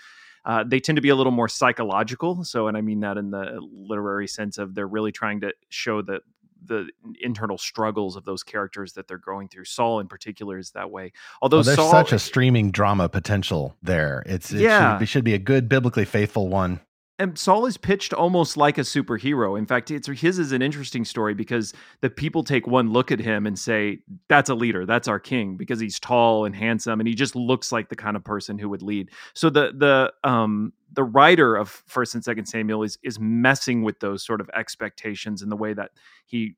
[0.44, 2.42] uh, they tend to be a little more psychological.
[2.42, 6.02] So, and I mean that in the literary sense of they're really trying to show
[6.02, 6.22] that
[6.64, 6.88] the
[7.20, 9.64] internal struggles of those characters that they're going through.
[9.64, 11.12] Saul, in particular, is that way.
[11.40, 14.22] Although well, there's Saul, such a streaming drama potential there.
[14.26, 16.80] It's it yeah, should, it should be a good biblically faithful one
[17.22, 19.56] and Saul is pitched almost like a superhero.
[19.56, 23.20] In fact, it's his is an interesting story because the people take one look at
[23.20, 24.86] him and say, "That's a leader.
[24.86, 28.16] That's our king," because he's tall and handsome, and he just looks like the kind
[28.16, 29.10] of person who would lead.
[29.34, 34.00] So the the um the writer of First and Second Samuel is is messing with
[34.00, 35.92] those sort of expectations in the way that
[36.26, 36.54] he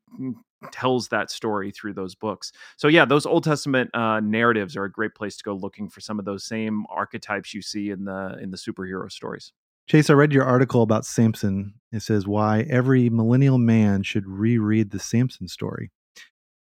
[0.73, 2.53] tells that story through those books.
[2.77, 6.01] So yeah, those Old Testament uh, narratives are a great place to go looking for
[6.01, 9.53] some of those same archetypes you see in the in the superhero stories.
[9.87, 11.75] Chase, I read your article about Samson.
[11.93, 15.91] It says why every millennial man should reread the Samson story.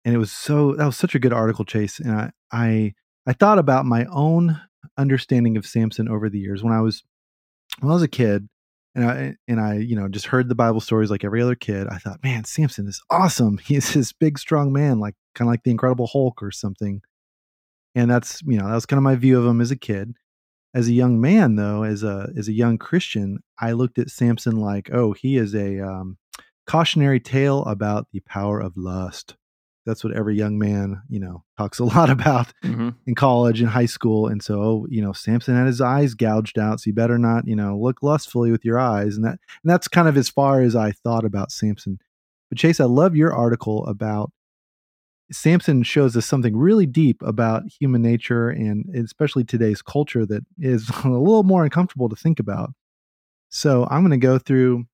[0.04, 1.98] And it was so that was such a good article, Chase.
[1.98, 2.94] And I I
[3.26, 4.60] I thought about my own
[4.96, 7.02] understanding of Samson over the years when I was
[7.78, 8.48] when I was a kid
[8.94, 11.86] and I and I, you know, just heard the Bible stories like every other kid.
[11.88, 13.58] I thought, man, Samson is awesome.
[13.64, 17.00] He's this big, strong man, like kind of like the Incredible Hulk or something.
[17.94, 20.14] And that's, you know, that was kind of my view of him as a kid
[20.74, 24.56] as a young man though as a as a young christian i looked at samson
[24.56, 26.16] like oh he is a um,
[26.66, 29.36] cautionary tale about the power of lust
[29.86, 32.90] that's what every young man you know talks a lot about mm-hmm.
[33.06, 36.58] in college and high school and so oh, you know samson had his eyes gouged
[36.58, 39.70] out so you better not you know look lustfully with your eyes and that and
[39.70, 41.98] that's kind of as far as i thought about samson
[42.48, 44.30] but chase i love your article about
[45.32, 50.90] Samson shows us something really deep about human nature and especially today's culture that is
[51.04, 52.70] a little more uncomfortable to think about.
[53.48, 54.84] So I'm going to go through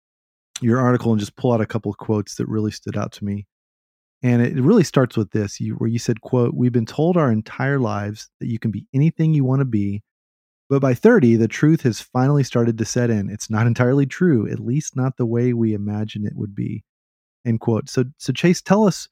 [0.61, 3.25] your article and just pull out a couple of quotes that really stood out to
[3.25, 3.47] me.
[4.27, 7.31] And it really starts with this, you, where you said, "quote We've been told our
[7.31, 10.03] entire lives that you can be anything you want to be,
[10.69, 13.31] but by 30, the truth has finally started to set in.
[13.31, 16.85] It's not entirely true, at least not the way we imagine it would be."
[17.45, 17.89] End quote.
[17.89, 19.09] So, so Chase, tell us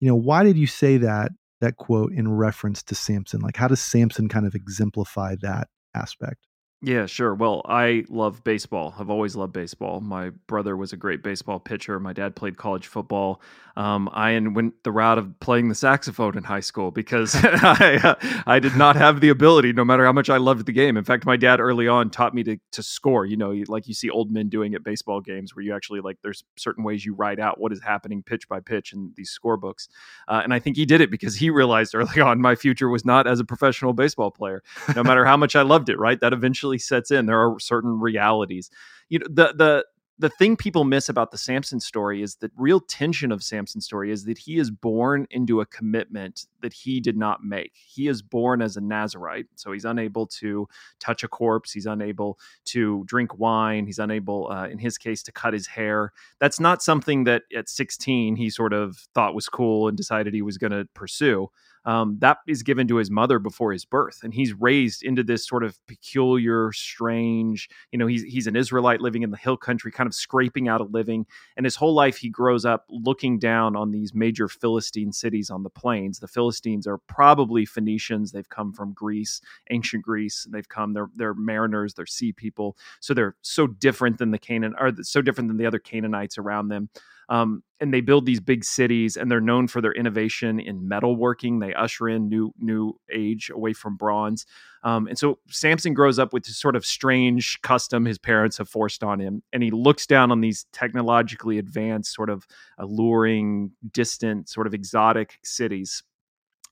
[0.00, 3.40] you know, why did you say that that quote in reference to Samson?
[3.40, 6.47] Like, how does Samson kind of exemplify that aspect?
[6.80, 7.34] Yeah, sure.
[7.34, 8.94] Well, I love baseball.
[8.96, 10.00] I've always loved baseball.
[10.00, 11.98] My brother was a great baseball pitcher.
[11.98, 13.40] My dad played college football.
[13.78, 18.14] Um, I went the route of playing the saxophone in high school because I, uh,
[18.44, 20.96] I did not have the ability, no matter how much I loved the game.
[20.96, 23.24] In fact, my dad early on taught me to to score.
[23.24, 26.18] You know, like you see old men doing at baseball games, where you actually like
[26.22, 29.86] there's certain ways you write out what is happening pitch by pitch in these scorebooks.
[30.26, 33.04] Uh, and I think he did it because he realized early on my future was
[33.04, 34.62] not as a professional baseball player,
[34.96, 35.98] no matter how much I loved it.
[35.98, 37.26] Right, that eventually eventually sets in.
[37.26, 38.70] There are certain realities.
[39.08, 39.84] You know, the the
[40.20, 44.10] the thing people miss about the Samson story is that real tension of Samson's story
[44.10, 47.74] is that he is born into a commitment that he did not make.
[47.86, 50.66] He is born as a Nazarite, so he's unable to
[50.98, 51.70] touch a corpse.
[51.70, 53.86] He's unable to drink wine.
[53.86, 56.12] He's unable, uh, in his case, to cut his hair.
[56.40, 60.42] That's not something that at 16 he sort of thought was cool and decided he
[60.42, 61.48] was going to pursue
[61.84, 65.46] um, that is given to his mother before his birth, and he's raised into this
[65.46, 67.68] sort of peculiar, strange.
[67.92, 70.80] You know, he's he's an Israelite living in the hill country, kind of scraping out
[70.80, 75.12] a living, and his whole life he grows up looking down on these major Philistine
[75.12, 76.18] cities on the plains.
[76.18, 80.46] The Philistines are probably Phoenicians; they've come from Greece, ancient Greece.
[80.50, 84.74] They've come; they're they're mariners, they're sea people, so they're so different than the Canaan,
[84.78, 86.88] or so different than the other Canaanites around them.
[87.28, 91.60] Um, and they build these big cities, and they're known for their innovation in metalworking.
[91.60, 94.46] They usher in new new age away from bronze.
[94.82, 98.68] Um, and so Samson grows up with this sort of strange custom his parents have
[98.68, 102.46] forced on him, and he looks down on these technologically advanced, sort of
[102.78, 106.02] alluring, distant, sort of exotic cities,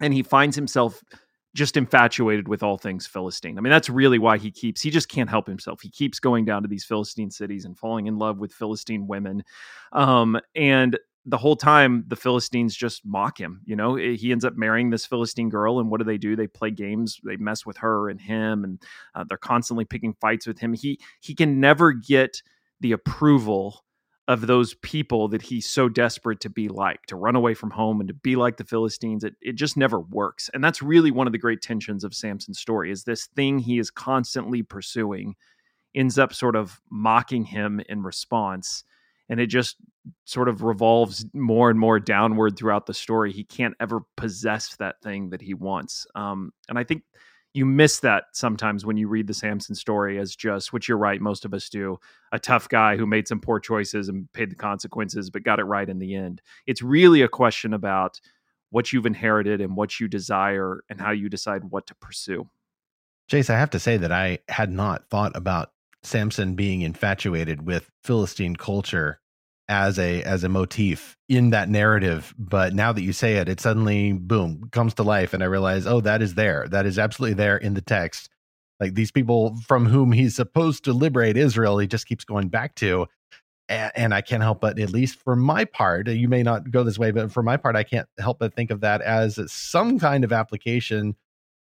[0.01, 1.03] and he finds himself
[1.57, 3.59] just infatuated with all things Philistine.
[3.59, 5.81] I mean, that's really why he keeps, he just can't help himself.
[5.81, 9.43] He keeps going down to these Philistine cities and falling in love with Philistine women.
[9.93, 13.63] Um, and the whole time the Philistines just mock him.
[13.65, 16.37] You know, eh, he ends up marrying this Philistine girl, and what do they do?
[16.37, 18.83] They play games, they mess with her and him, and
[19.15, 20.73] uh, they're constantly picking fights with him.
[20.73, 22.43] He he can never get
[22.81, 23.85] the approval
[24.29, 28.01] of those people that he's so desperate to be like, to run away from home
[28.01, 29.23] and to be like the Philistines.
[29.23, 30.51] It, it just never works.
[30.53, 33.79] And that's really one of the great tensions of Samson's story is this thing he
[33.79, 35.37] is constantly pursuing
[35.95, 38.85] ends up sort of mocking him in response.
[39.29, 39.77] And it just
[40.25, 43.33] sort of revolves more and more downward throughout the story.
[43.33, 46.07] He can't ever possess that thing that he wants.
[46.15, 47.03] Um, and I think
[47.57, 51.21] you miss that sometimes when you read the Samson story as just, which you're right,
[51.21, 51.99] most of us do,
[52.31, 55.65] a tough guy who made some poor choices and paid the consequences, but got it
[55.65, 56.43] right in the end.
[56.67, 58.21] It's really a question about
[58.71, 62.47] what you've inherited and what you desire and how you decide what to pursue.
[63.29, 67.91] Chase, I have to say that I had not thought about Samson being infatuated with
[68.05, 69.19] Philistine culture
[69.69, 73.59] as a as a motif in that narrative but now that you say it it
[73.61, 76.67] suddenly boom comes to life and i realize oh that is there.
[76.69, 78.31] That is absolutely there in the text.
[78.81, 82.75] Like these people from whom he's supposed to liberate israel he just keeps going back
[82.77, 83.07] to.
[83.69, 87.01] And, i can't help but at least for my part you may not go this
[87.01, 90.23] way but for my part i can't help but think of that as some kind
[90.23, 91.17] of application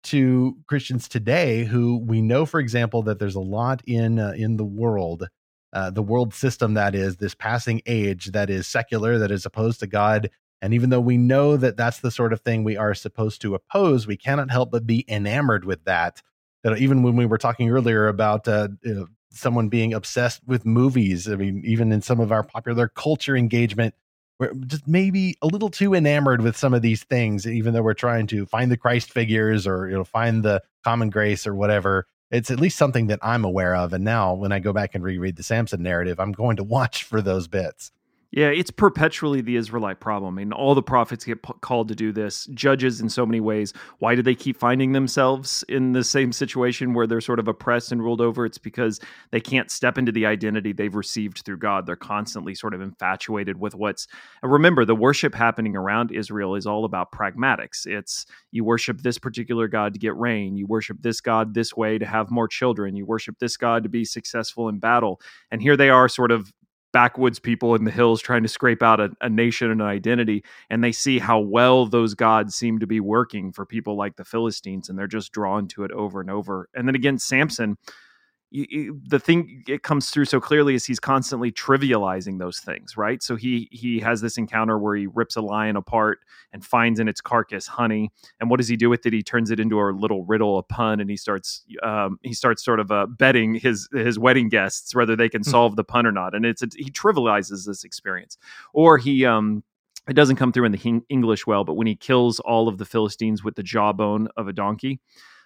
[0.03, 4.55] to christians today who we know for example that there's a lot in uh, in
[4.55, 5.27] the world
[5.73, 9.79] uh, the world system that is this passing age that is secular, that is opposed
[9.79, 10.29] to God.
[10.61, 13.55] And even though we know that that's the sort of thing we are supposed to
[13.55, 16.21] oppose, we cannot help but be enamored with that.
[16.63, 20.65] That even when we were talking earlier about uh, you know, someone being obsessed with
[20.65, 23.95] movies, I mean, even in some of our popular culture engagement,
[24.39, 27.93] we're just maybe a little too enamored with some of these things, even though we're
[27.93, 32.05] trying to find the Christ figures or you know find the common grace or whatever
[32.31, 33.93] it's at least something that I'm aware of.
[33.93, 37.03] And now when I go back and reread the Samson narrative, I'm going to watch
[37.03, 37.91] for those bits.
[38.31, 40.35] Yeah, it's perpetually the Israelite problem.
[40.35, 42.45] I mean, all the prophets get p- called to do this.
[42.53, 46.93] Judges, in so many ways, why do they keep finding themselves in the same situation
[46.93, 48.45] where they're sort of oppressed and ruled over?
[48.45, 51.85] It's because they can't step into the identity they've received through God.
[51.85, 54.07] They're constantly sort of infatuated with what's.
[54.41, 57.85] remember, the worship happening around Israel is all about pragmatics.
[57.85, 61.97] It's you worship this particular God to get rain, you worship this God this way
[61.97, 65.19] to have more children, you worship this God to be successful in battle.
[65.51, 66.53] And here they are, sort of
[66.93, 70.43] backwoods people in the hills trying to scrape out a, a, nation and an identity
[70.69, 74.25] and they see how well those gods seem to be working for people like the
[74.25, 76.69] philistines and they're just drawn to it over and over.
[76.73, 77.77] And then again samson
[78.51, 82.97] you, you, the thing it comes through so clearly is he's constantly trivializing those things
[82.97, 83.23] right?
[83.23, 86.19] So he he has this encounter where he rips a lion apart
[86.51, 89.13] and finds in its carcass honey and what does he do with it?
[89.13, 92.63] He turns it into a little riddle a pun and he starts um, he starts
[92.63, 95.49] sort of uh, betting his his wedding guests whether they can hmm.
[95.49, 98.37] solve the pun or not and it's a, he trivializes this experience.
[98.73, 99.63] Or he um
[100.09, 102.85] it doesn't come through in the English well, but when he kills all of the
[102.85, 104.99] Philistines with the jawbone of a donkey,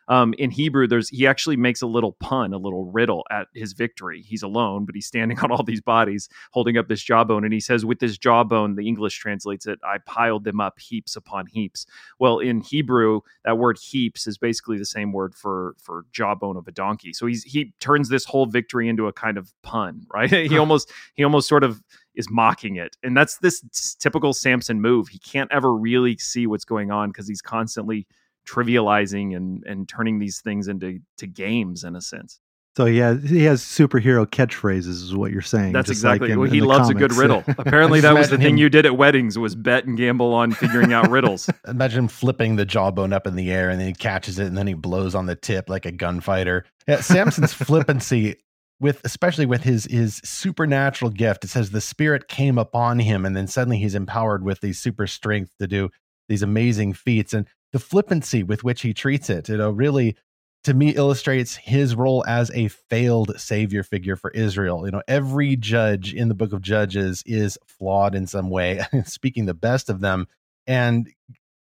[0.07, 3.73] um, in Hebrew, there's he actually makes a little pun, a little riddle at his
[3.73, 4.21] victory.
[4.21, 7.59] He's alone, but he's standing on all these bodies, holding up this jawbone, and he
[7.59, 11.85] says, "With this jawbone," the English translates it, "I piled them up heaps upon heaps."
[12.19, 16.67] Well, in Hebrew, that word "heaps" is basically the same word for for jawbone of
[16.67, 17.13] a donkey.
[17.13, 20.29] So he's he turns this whole victory into a kind of pun, right?
[20.29, 21.81] he almost he almost sort of
[22.15, 22.95] is mocking it.
[23.03, 23.61] And that's this
[23.99, 25.09] typical Samson move.
[25.09, 28.07] He can't ever really see what's going on because he's constantly
[28.45, 32.39] trivializing and and turning these things into to games in a sense.
[32.77, 35.71] So yeah, he has superhero catchphrases, is what you're saying.
[35.71, 36.27] That's exactly.
[36.27, 36.97] Like in, well, he loves comics.
[36.97, 37.43] a good riddle.
[37.57, 40.91] Apparently, that was the thing you did at weddings was bet and gamble on figuring
[40.91, 41.49] out riddles.
[41.67, 44.57] Imagine him flipping the jawbone up in the air, and then he catches it, and
[44.57, 46.65] then he blows on the tip like a gunfighter.
[46.85, 48.35] Yeah, Samson's flippancy
[48.81, 51.45] with especially with his his supernatural gift.
[51.45, 55.07] It says the spirit came upon him, and then suddenly he's empowered with these super
[55.07, 55.89] strength to do
[56.27, 57.33] these amazing feats.
[57.33, 60.15] And the flippancy with which he treats it, you know, really
[60.65, 64.83] to me illustrates his role as a failed savior figure for Israel.
[64.85, 69.45] You know, every judge in the book of Judges is flawed in some way, speaking
[69.45, 70.27] the best of them,
[70.65, 71.07] and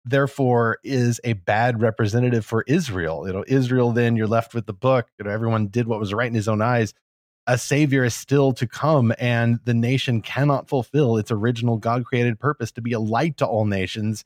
[0.06, 3.26] therefore is a bad representative for Israel.
[3.26, 5.08] You know, Israel, then you're left with the book.
[5.18, 6.94] You know, everyone did what was right in his own eyes.
[7.46, 12.40] A savior is still to come, and the nation cannot fulfill its original God created
[12.40, 14.24] purpose to be a light to all nations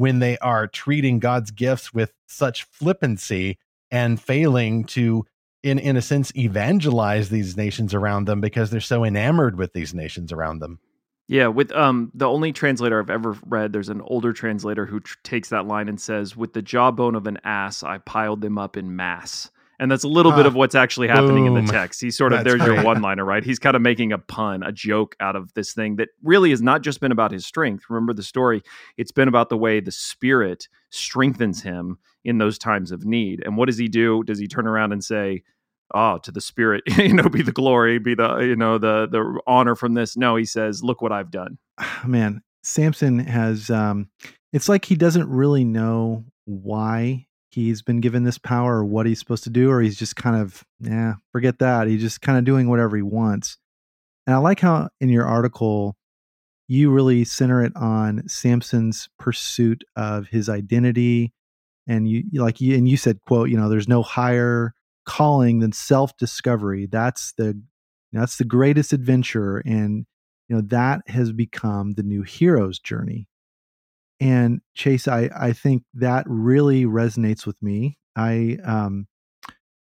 [0.00, 3.58] when they are treating God's gifts with such flippancy
[3.90, 5.26] and failing to
[5.62, 9.92] in in a sense evangelize these nations around them because they're so enamored with these
[9.92, 10.78] nations around them.
[11.28, 15.18] Yeah, with um the only translator I've ever read, there's an older translator who tr-
[15.22, 18.78] takes that line and says, "With the jawbone of an ass, I piled them up
[18.78, 22.00] in mass." And that's a little bit Ah, of what's actually happening in the text.
[22.00, 23.42] He's sort of That's there's your one liner, right?
[23.42, 26.60] He's kind of making a pun, a joke out of this thing that really has
[26.60, 27.84] not just been about his strength.
[27.88, 28.62] Remember the story,
[28.96, 33.42] it's been about the way the spirit strengthens him in those times of need.
[33.44, 34.22] And what does he do?
[34.22, 35.42] Does he turn around and say,
[35.92, 39.40] Oh, to the spirit, you know, be the glory, be the, you know, the the
[39.46, 40.16] honor from this.
[40.16, 41.58] No, he says, Look what I've done.
[42.06, 44.08] man, Samson has um
[44.52, 49.18] it's like he doesn't really know why he's been given this power or what he's
[49.18, 51.88] supposed to do, or he's just kind of, yeah, forget that.
[51.88, 53.58] He's just kind of doing whatever he wants.
[54.26, 55.96] And I like how in your article
[56.68, 61.32] you really center it on Samson's pursuit of his identity.
[61.88, 64.74] And you like you and you said, quote, you know, there's no higher
[65.06, 66.86] calling than self-discovery.
[66.86, 67.60] That's the
[68.12, 69.58] that's the greatest adventure.
[69.58, 70.06] And
[70.48, 73.26] you know that has become the new hero's journey
[74.20, 77.96] and chase i i think that really resonates with me.
[78.16, 79.06] I um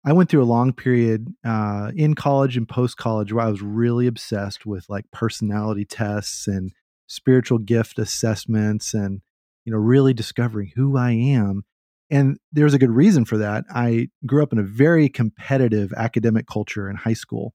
[0.06, 3.62] i went through a long period uh in college and post college where i was
[3.62, 6.72] really obsessed with like personality tests and
[7.08, 9.22] spiritual gift assessments and
[9.66, 11.64] you know really discovering who i am.
[12.12, 13.66] And there's a good reason for that.
[13.74, 17.54] I grew up in a very competitive academic culture in high school.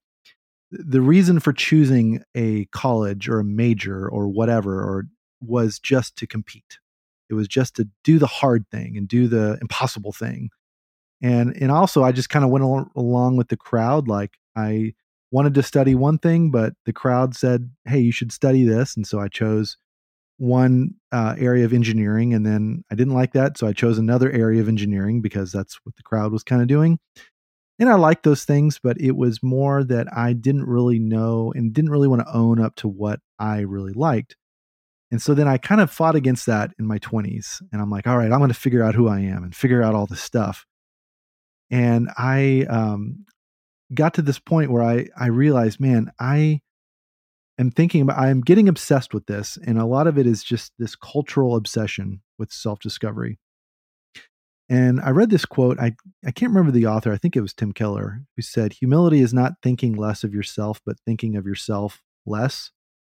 [0.72, 5.04] The reason for choosing a college or a major or whatever or
[5.40, 6.78] was just to compete.
[7.28, 10.50] It was just to do the hard thing and do the impossible thing.
[11.22, 14.94] And and also i just kind of went al- along with the crowd like i
[15.30, 18.96] wanted to study one thing but the crowd said hey you should study this.
[18.96, 19.76] And so i chose
[20.38, 24.30] one uh, area of engineering and then i didn't like that so i chose another
[24.30, 26.98] area of engineering because that's what the crowd was kind of doing.
[27.80, 31.72] And I liked those things, but it was more that I didn't really know and
[31.72, 34.36] didn't really want to own up to what I really liked.
[35.10, 37.62] And so then I kind of fought against that in my 20s.
[37.72, 39.82] And I'm like, all right, I'm going to figure out who I am and figure
[39.82, 40.66] out all this stuff.
[41.70, 43.24] And I um,
[43.92, 46.60] got to this point where I, I realized, man, I
[47.58, 49.58] am thinking about, I'm getting obsessed with this.
[49.66, 53.38] And a lot of it is just this cultural obsession with self discovery.
[54.68, 55.80] And I read this quote.
[55.80, 57.12] I, I can't remember the author.
[57.12, 60.80] I think it was Tim Keller who said, Humility is not thinking less of yourself,
[60.86, 62.70] but thinking of yourself less.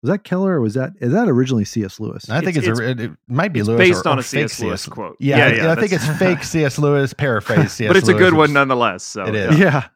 [0.04, 1.98] Was that Keller or was that, is that originally C.S.
[1.98, 2.28] Lewis?
[2.28, 4.20] I think it's, It's- a, it, it might be it's Lewis based or, on or
[4.20, 4.60] a fake C.S.
[4.60, 5.16] Lewis quote.
[5.18, 6.78] Yeah, Yeah, I, yeah, I think it's fake C.S.
[6.78, 7.88] Lewis paraphrase C.S.
[7.88, 9.02] but it's a good one nonetheless.
[9.02, 9.54] So It yeah.
[9.56, 9.86] yeah.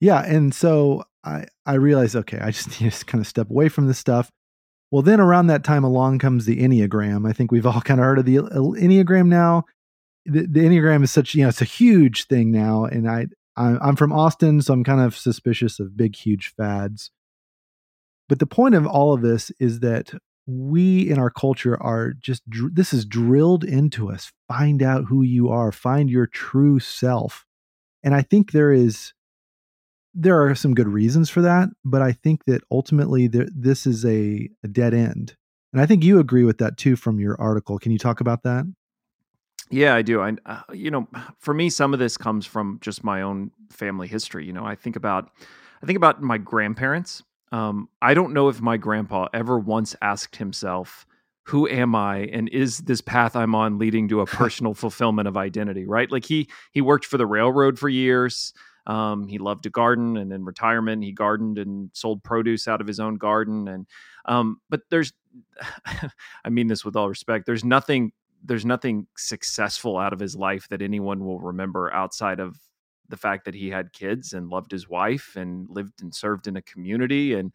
[0.00, 0.20] Yeah.
[0.24, 3.88] And so I, I realized, okay, I just need to kind of step away from
[3.88, 4.30] this stuff.
[4.92, 7.28] Well, then around that time along comes the Enneagram.
[7.28, 9.64] I think we've all kind of heard of the Enneagram now.
[10.24, 12.84] The, the Enneagram is such, you know, it's a huge thing now.
[12.84, 17.10] And I, I, I'm from Austin, so I'm kind of suspicious of big, huge fads.
[18.28, 20.12] But the point of all of this is that
[20.46, 24.32] we in our culture are just, this is drilled into us.
[24.48, 27.44] Find out who you are, find your true self.
[28.02, 29.12] And I think there is,
[30.14, 34.04] there are some good reasons for that, but I think that ultimately there, this is
[34.04, 35.36] a, a dead end.
[35.72, 37.78] And I think you agree with that too from your article.
[37.78, 38.64] Can you talk about that?
[39.70, 40.22] Yeah, I do.
[40.22, 41.06] I, uh, you know,
[41.38, 44.46] for me, some of this comes from just my own family history.
[44.46, 45.30] You know, I think about,
[45.82, 47.22] I think about my grandparents.
[47.52, 51.06] Um, I don't know if my grandpa ever once asked himself,
[51.44, 55.36] "Who am I?" and is this path I'm on leading to a personal fulfillment of
[55.36, 55.86] identity?
[55.86, 56.10] Right?
[56.10, 58.52] Like he he worked for the railroad for years.
[58.86, 62.86] Um, he loved to garden, and in retirement, he gardened and sold produce out of
[62.86, 63.68] his own garden.
[63.68, 63.86] And
[64.24, 65.12] um, but there's,
[66.44, 67.46] I mean this with all respect.
[67.46, 68.12] There's nothing
[68.44, 72.56] there's nothing successful out of his life that anyone will remember outside of
[73.08, 76.56] the fact that he had kids and loved his wife and lived and served in
[76.56, 77.52] a community and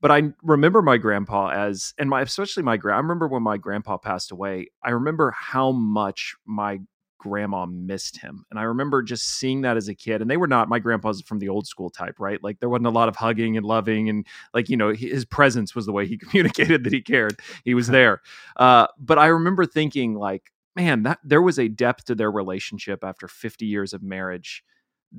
[0.00, 3.56] but I remember my grandpa as and my especially my grand I remember when my
[3.56, 6.80] grandpa passed away I remember how much my
[7.18, 10.46] grandma missed him and I remember just seeing that as a kid and they were
[10.46, 12.42] not my grandpa's from the old school type right?
[12.42, 15.74] Like there wasn't a lot of hugging and loving and like you know his presence
[15.74, 18.20] was the way he communicated that he cared he was there
[18.56, 23.02] uh, but I remember thinking like, man, that there was a depth to their relationship
[23.04, 24.62] after 50 years of marriage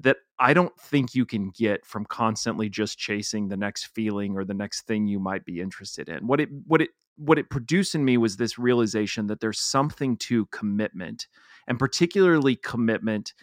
[0.02, 4.45] that I don't think you can get from constantly just chasing the next feeling or
[4.45, 6.28] the next thing you might be interested in.
[6.28, 10.18] What it what it what it produced in me was this realization that there's something
[10.18, 11.28] to commitment
[11.68, 13.34] and particularly commitment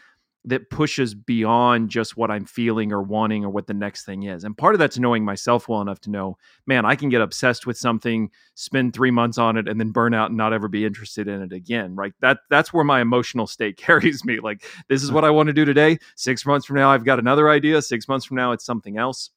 [0.46, 4.44] that pushes beyond just what I'm feeling or wanting or what the next thing is.
[4.44, 6.36] And part of that's knowing myself well enough to know,
[6.66, 10.12] man, I can get obsessed with something, spend 3 months on it and then burn
[10.12, 11.94] out and not ever be interested in it again.
[11.96, 12.12] Right?
[12.20, 14.40] That that's where my emotional state carries me.
[14.40, 15.98] Like this is what I want to do today.
[16.16, 19.30] 6 months from now I've got another idea, 6 months from now it's something else.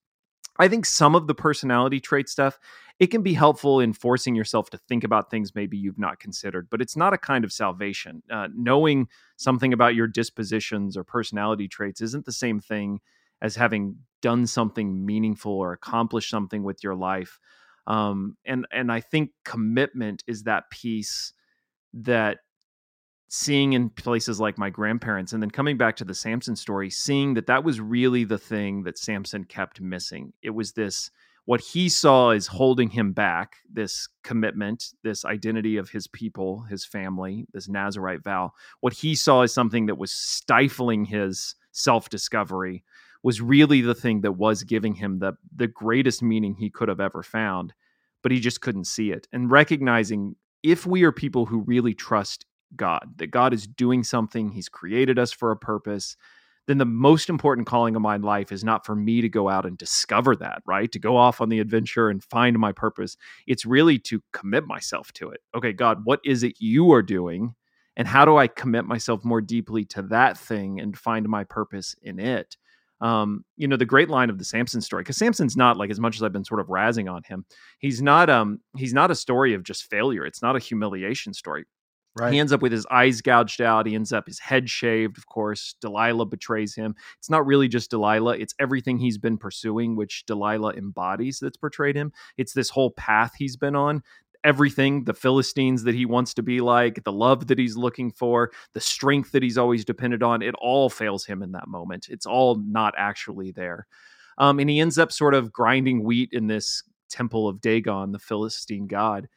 [0.60, 2.60] I think some of the personality trait stuff
[3.00, 6.68] it can be helpful in forcing yourself to think about things maybe you've not considered,
[6.70, 8.24] but it's not a kind of salvation.
[8.32, 13.00] Uh, knowing something about your dispositions or personality traits isn't the same thing
[13.42, 17.40] as having done something meaningful or accomplished something with your life.
[17.86, 21.34] Um, and and I think commitment is that piece
[21.94, 22.40] that
[23.30, 27.34] seeing in places like my grandparents and then coming back to the Samson story seeing
[27.34, 31.12] that that was really the thing that Samson kept missing it was this
[31.48, 36.86] what he saw is holding him back this commitment this identity of his people his
[36.86, 42.84] family this Nazarite vow what he saw as something that was stifling his self-discovery
[43.24, 47.00] was really the thing that was giving him the the greatest meaning he could have
[47.00, 47.74] ever found
[48.28, 49.28] but he just couldn't see it.
[49.32, 52.46] And recognizing if we are people who really trust
[52.76, 56.18] God, that God is doing something, He's created us for a purpose,
[56.68, 59.66] then the most important calling of my life is not for me to go out
[59.66, 60.92] and discover that, right?
[60.92, 63.16] To go off on the adventure and find my purpose.
[63.48, 65.40] It's really to commit myself to it.
[65.56, 67.56] Okay, God, what is it you are doing?
[67.96, 71.96] And how do I commit myself more deeply to that thing and find my purpose
[72.02, 72.58] in it?
[73.00, 76.00] Um, you know, the great line of the Samson story, because Samson's not like as
[76.00, 77.46] much as I've been sort of razzing on him,
[77.80, 80.26] he's not um he's not a story of just failure.
[80.26, 81.66] It's not a humiliation story.
[82.20, 82.34] Right.
[82.34, 83.86] He ends up with his eyes gouged out.
[83.86, 85.76] He ends up his head shaved, of course.
[85.82, 86.96] Delilah betrays him.
[87.20, 91.96] It's not really just Delilah, it's everything he's been pursuing, which Delilah embodies that's portrayed
[91.96, 92.12] him.
[92.38, 94.04] It's this whole path he's been on.
[94.44, 98.52] Everything, the Philistines that he wants to be like, the love that he's looking for,
[98.74, 102.08] the strength that he's always depended on, it all fails him in that moment.
[102.10, 103.88] It's all not actually there.
[104.38, 108.20] Um, and he ends up sort of grinding wheat in this temple of Dagon, the
[108.20, 109.28] Philistine god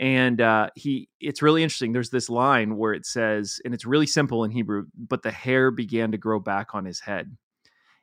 [0.00, 4.06] and uh, he it's really interesting there's this line where it says and it's really
[4.06, 7.36] simple in hebrew but the hair began to grow back on his head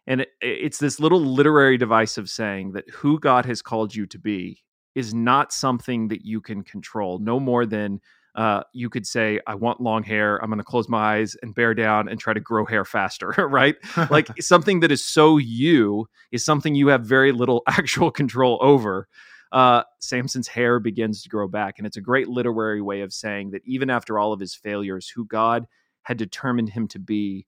[0.08, 4.06] and it, it's this little literary device of saying that who god has called you
[4.06, 4.62] to be
[4.96, 8.00] is not something that you can control no more than
[8.36, 10.38] uh, you could say, I want long hair.
[10.44, 13.30] I'm going to close my eyes and bear down and try to grow hair faster,
[13.50, 13.76] right?
[14.10, 19.08] like something that is so you is something you have very little actual control over
[19.56, 21.76] uh, Samson's hair begins to grow back.
[21.78, 25.08] And it's a great literary way of saying that even after all of his failures,
[25.10, 25.66] who God
[26.04, 27.48] had determined him to be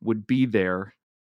[0.00, 0.94] would be there.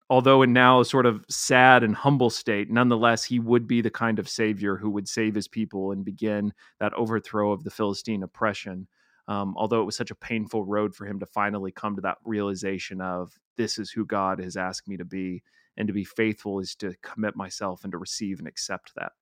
[0.08, 3.90] Although in now a sort of sad and humble state, nonetheless, he would be the
[3.90, 8.22] kind of savior who would save his people and begin that overthrow of the Philistine
[8.22, 8.86] oppression.
[9.26, 12.18] Um, although it was such a painful road for him to finally come to that
[12.24, 15.42] realization of this is who God has asked me to be,
[15.76, 19.12] and to be faithful is to commit myself and to receive and accept that.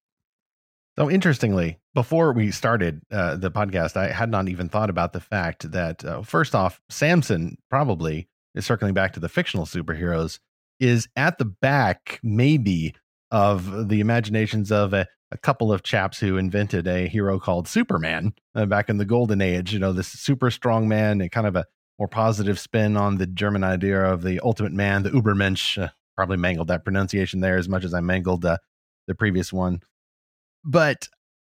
[0.99, 5.21] So interestingly, before we started uh, the podcast, I had not even thought about the
[5.21, 10.39] fact that uh, first off, Samson probably is circling back to the fictional superheroes
[10.79, 12.95] is at the back maybe
[13.31, 18.35] of the imaginations of a, a couple of chaps who invented a hero called Superman
[18.55, 19.73] uh, back in the golden age.
[19.73, 21.65] You know, this super strong man and kind of a
[21.99, 25.81] more positive spin on the German idea of the ultimate man, the Ubermensch.
[25.81, 28.59] Uh, probably mangled that pronunciation there as much as I mangled uh,
[29.07, 29.81] the previous one.
[30.65, 31.09] But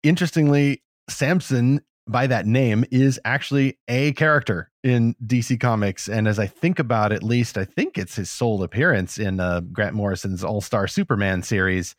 [0.04, 6.08] interestingly, Samson by that name is actually a character in DC Comics.
[6.08, 9.40] And as I think about it, at least, I think it's his sole appearance in
[9.40, 11.96] uh, Grant Morrison's All Star Superman series.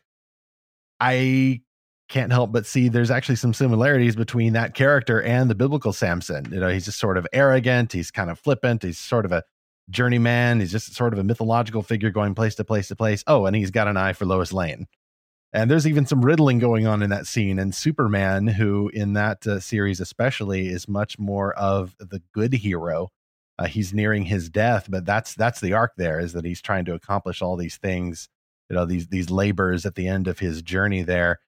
[0.99, 1.61] I
[2.09, 6.47] can't help but see there's actually some similarities between that character and the biblical Samson.
[6.51, 9.43] You know, he's just sort of arrogant, he's kind of flippant, he's sort of a
[9.89, 13.25] journeyman, he's just sort of a mythological figure going place to place to place.
[13.27, 14.87] Oh, and he's got an eye for Lois Lane.
[15.53, 17.57] And there's even some riddling going on in that scene.
[17.57, 23.09] And Superman, who in that uh, series especially is much more of the good hero.
[23.59, 25.93] Uh, he's nearing his death, but that's that's the arc.
[25.97, 28.29] There is that he's trying to accomplish all these things,
[28.69, 31.01] you know, these these labors at the end of his journey.
[31.01, 31.39] There,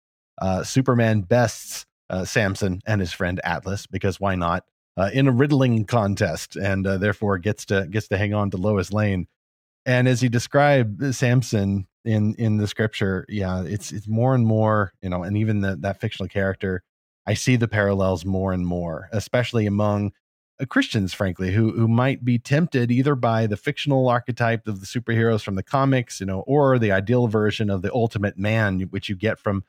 [0.41, 4.63] uh, Superman bests uh, Samson and his friend Atlas because why not?
[4.97, 8.57] Uh, in a riddling contest, and uh, therefore gets to gets to hang on to
[8.57, 9.27] Lois Lane.
[9.89, 14.93] And as you described Samson in in the scripture yeah it's it's more and more
[15.01, 16.81] you know and even the, that fictional character
[17.27, 20.13] i see the parallels more and more especially among
[20.61, 24.85] uh, christians frankly who who might be tempted either by the fictional archetype of the
[24.85, 29.09] superheroes from the comics you know or the ideal version of the ultimate man which
[29.09, 29.61] you get from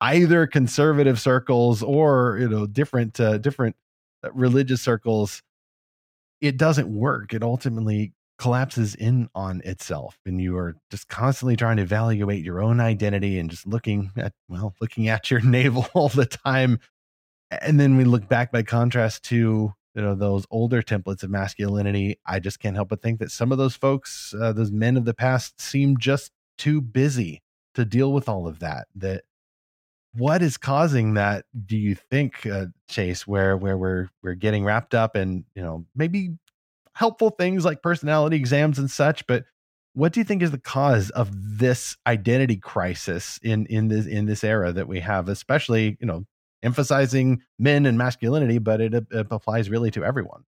[0.00, 3.76] either conservative circles or you know different uh, different
[4.24, 5.42] uh, religious circles.
[6.40, 7.34] It doesn't work.
[7.34, 12.62] It ultimately collapses in on itself and you are just constantly trying to evaluate your
[12.62, 16.80] own identity and just looking at well looking at your navel all the time
[17.50, 22.18] and then we look back by contrast to you know those older templates of masculinity
[22.24, 25.04] i just can't help but think that some of those folks uh, those men of
[25.04, 27.42] the past seem just too busy
[27.74, 29.22] to deal with all of that that
[30.12, 31.44] what is causing that?
[31.66, 35.86] Do you think, uh, Chase, where where we're we're getting wrapped up in you know
[35.94, 36.30] maybe
[37.00, 39.44] helpful things like personality exams and such, but
[39.94, 44.26] what do you think is the cause of this identity crisis in in this in
[44.26, 46.26] this era that we have, especially you know
[46.62, 50.42] emphasizing men and masculinity, but it, it applies really to everyone?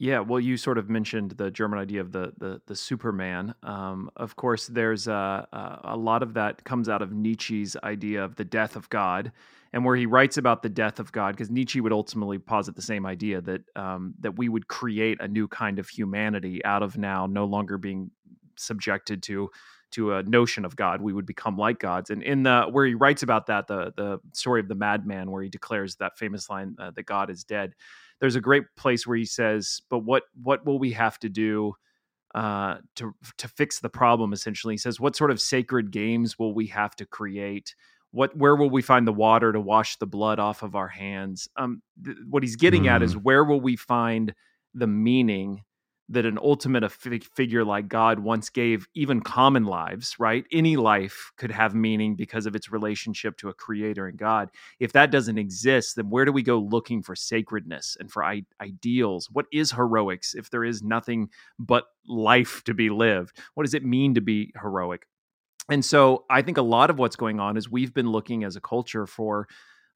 [0.00, 3.54] Yeah, well, you sort of mentioned the German idea of the the, the Superman.
[3.64, 8.36] Um, of course, there's a, a lot of that comes out of Nietzsche's idea of
[8.36, 9.32] the death of God,
[9.72, 12.82] and where he writes about the death of God, because Nietzsche would ultimately posit the
[12.82, 16.96] same idea that um, that we would create a new kind of humanity out of
[16.96, 18.12] now no longer being
[18.56, 19.50] subjected to
[19.90, 22.10] to a notion of God, we would become like gods.
[22.10, 25.42] And in the where he writes about that, the the story of the madman, where
[25.42, 27.74] he declares that famous line uh, that God is dead.
[28.20, 31.74] There's a great place where he says, "But what what will we have to do?"
[32.34, 36.52] Uh, to to fix the problem essentially he says what sort of sacred games will
[36.52, 37.74] we have to create
[38.10, 41.48] what where will we find the water to wash the blood off of our hands
[41.56, 42.90] um th- what he's getting mm.
[42.90, 43.22] at is mm.
[43.22, 44.34] where will we find
[44.74, 45.64] the meaning
[46.10, 50.44] that an ultimate figure like God once gave even common lives, right?
[50.50, 54.50] Any life could have meaning because of its relationship to a creator and God.
[54.80, 58.46] If that doesn't exist, then where do we go looking for sacredness and for I-
[58.60, 59.28] ideals?
[59.30, 61.28] What is heroics if there is nothing
[61.58, 63.38] but life to be lived?
[63.54, 65.06] What does it mean to be heroic?
[65.70, 68.56] And so I think a lot of what's going on is we've been looking as
[68.56, 69.46] a culture for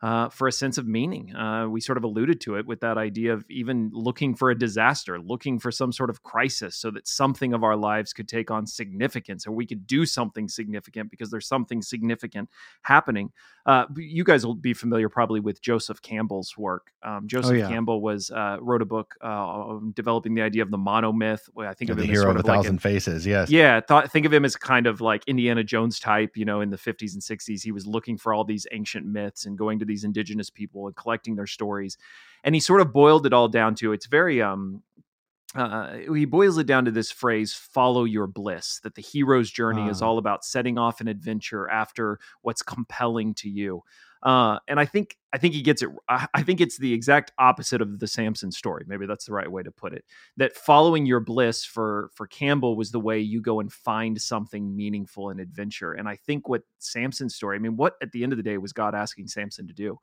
[0.03, 1.35] uh, for a sense of meaning.
[1.35, 4.59] Uh, we sort of alluded to it with that idea of even looking for a
[4.59, 8.51] disaster, looking for some sort of crisis so that something of our lives could take
[8.51, 12.49] on significance or we could do something significant because there's something significant
[12.83, 13.31] happening.
[13.65, 16.91] Uh, you guys will be familiar probably with Joseph Campbell's work.
[17.05, 17.69] Um, Joseph oh, yeah.
[17.69, 21.49] Campbell was uh, wrote a book uh, developing the idea of the monomyth.
[21.57, 23.25] I think of the him hero as of a thousand like faces.
[23.25, 23.51] Yes.
[23.51, 23.81] Yeah.
[23.81, 26.37] Thought, think of him as kind of like Indiana Jones type.
[26.37, 29.47] You know, in the 50s and 60s, he was looking for all these ancient myths
[29.47, 31.99] and going to these indigenous people and collecting their stories.
[32.43, 34.83] And he sort of boiled it all down to it's very um
[35.55, 39.89] uh, he boils it down to this phrase follow your bliss that the hero's journey
[39.89, 40.07] is ah.
[40.07, 43.83] all about setting off an adventure after what's compelling to you.
[44.23, 47.83] Uh, and i think i think he gets it i think it's the exact opposite
[47.83, 50.05] of the samson story maybe that's the right way to put it
[50.37, 54.77] that following your bliss for for campbell was the way you go and find something
[54.77, 55.95] meaningful in adventure.
[55.95, 58.59] And i think what samson's story i mean what at the end of the day
[58.59, 59.99] was god asking samson to do?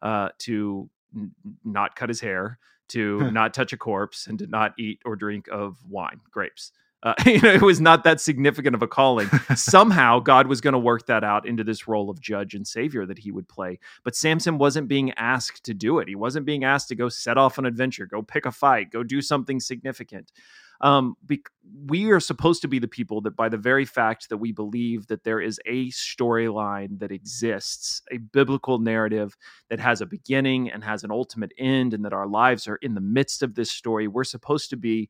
[0.00, 1.32] Uh, to n-
[1.64, 5.48] not cut his hair to not touch a corpse and to not eat or drink
[5.50, 6.72] of wine, grapes.
[7.04, 9.28] Uh, you know, it was not that significant of a calling.
[9.54, 13.04] Somehow, God was going to work that out into this role of judge and savior
[13.06, 13.78] that he would play.
[14.02, 16.08] But Samson wasn't being asked to do it.
[16.08, 19.02] He wasn't being asked to go set off an adventure, go pick a fight, go
[19.02, 20.32] do something significant.
[20.80, 21.42] Um, be-
[21.86, 25.06] we are supposed to be the people that, by the very fact that we believe
[25.06, 29.36] that there is a storyline that exists, a biblical narrative
[29.70, 32.94] that has a beginning and has an ultimate end, and that our lives are in
[32.94, 35.08] the midst of this story, we're supposed to be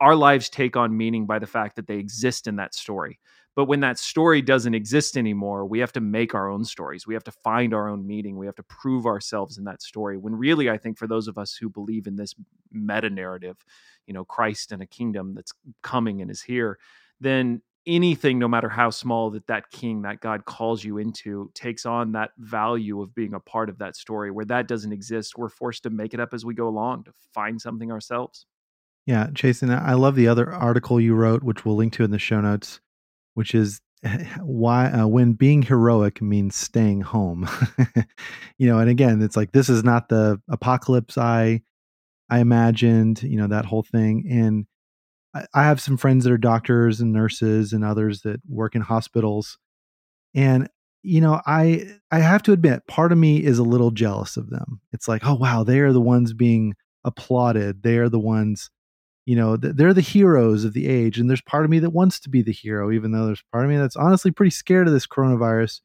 [0.00, 3.18] our lives take on meaning by the fact that they exist in that story.
[3.56, 7.06] But when that story doesn't exist anymore, we have to make our own stories.
[7.06, 8.36] We have to find our own meaning.
[8.36, 10.18] We have to prove ourselves in that story.
[10.18, 12.34] When really, I think for those of us who believe in this
[12.72, 13.56] meta narrative,
[14.06, 15.52] you know, Christ and a kingdom that's
[15.82, 16.78] coming and is here,
[17.20, 21.86] then anything, no matter how small, that that king, that God calls you into, takes
[21.86, 24.32] on that value of being a part of that story.
[24.32, 27.12] Where that doesn't exist, we're forced to make it up as we go along to
[27.32, 28.46] find something ourselves.
[29.06, 32.18] Yeah, Jason, I love the other article you wrote, which we'll link to in the
[32.18, 32.80] show notes
[33.34, 33.80] which is
[34.40, 37.48] why uh, when being heroic means staying home.
[38.56, 41.60] You know and again it's like this is not the apocalypse i
[42.30, 44.66] i imagined you know that whole thing and
[45.34, 48.82] I, I have some friends that are doctors and nurses and others that work in
[48.82, 49.58] hospitals
[50.34, 50.68] and
[51.02, 54.50] you know i i have to admit part of me is a little jealous of
[54.50, 54.80] them.
[54.92, 56.74] It's like oh wow they are the ones being
[57.04, 57.82] applauded.
[57.82, 58.70] They are the ones
[59.26, 62.20] you know they're the heroes of the age and there's part of me that wants
[62.20, 64.92] to be the hero even though there's part of me that's honestly pretty scared of
[64.92, 65.80] this coronavirus.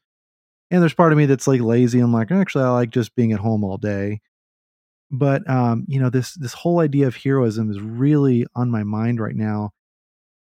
[0.72, 3.32] And there's part of me that's like lazy i'm like actually i like just being
[3.32, 4.20] at home all day.
[5.10, 9.20] But um you know this this whole idea of heroism is really on my mind
[9.20, 9.70] right now.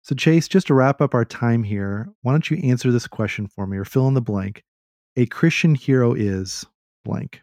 [0.02, 3.48] So chase just to wrap up our time here why don't you answer this question
[3.48, 4.64] for me or fill in the blank.
[5.16, 6.66] A christian hero is
[7.06, 7.42] blank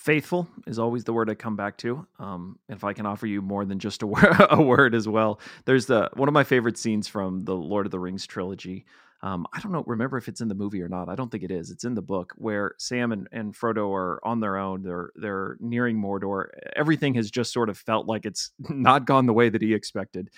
[0.00, 2.06] faithful is always the word I come back to.
[2.18, 5.40] Um, if I can offer you more than just a, word, a word as well,
[5.66, 8.86] there's the one of my favorite scenes from the Lord of the Rings trilogy.
[9.22, 11.10] Um, I don't know, remember if it's in the movie or not.
[11.10, 11.70] I don't think it is.
[11.70, 14.82] It's in the book where Sam and, and Frodo are on their own.
[14.82, 16.46] They're they're nearing Mordor.
[16.74, 20.30] Everything has just sort of felt like it's not gone the way that he expected.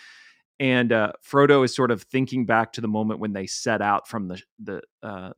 [0.58, 4.08] And uh, Frodo is sort of thinking back to the moment when they set out
[4.08, 5.30] from the the uh,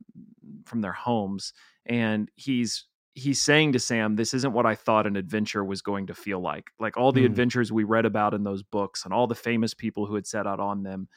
[0.65, 1.53] from their homes
[1.85, 2.85] and he's
[3.15, 6.39] he's saying to Sam, "This isn't what I thought an adventure was going to feel
[6.39, 6.69] like.
[6.79, 7.27] Like all the mm.
[7.27, 10.45] adventures we read about in those books and all the famous people who had set
[10.45, 11.07] out on them,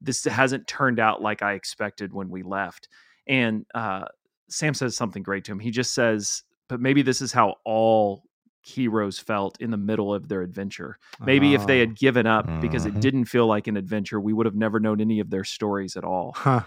[0.00, 2.88] this hasn't turned out like I expected when we left."
[3.28, 4.06] And uh,
[4.48, 5.60] Sam says something great to him.
[5.60, 8.24] He just says, "But maybe this is how all
[8.62, 10.96] heroes felt in the middle of their adventure.
[11.20, 11.94] Maybe if they had ah.
[11.98, 13.00] given up because it mm-hmm.
[13.00, 16.04] didn't feel like an adventure, we would have never known any of their stories at
[16.04, 16.62] all." Huh.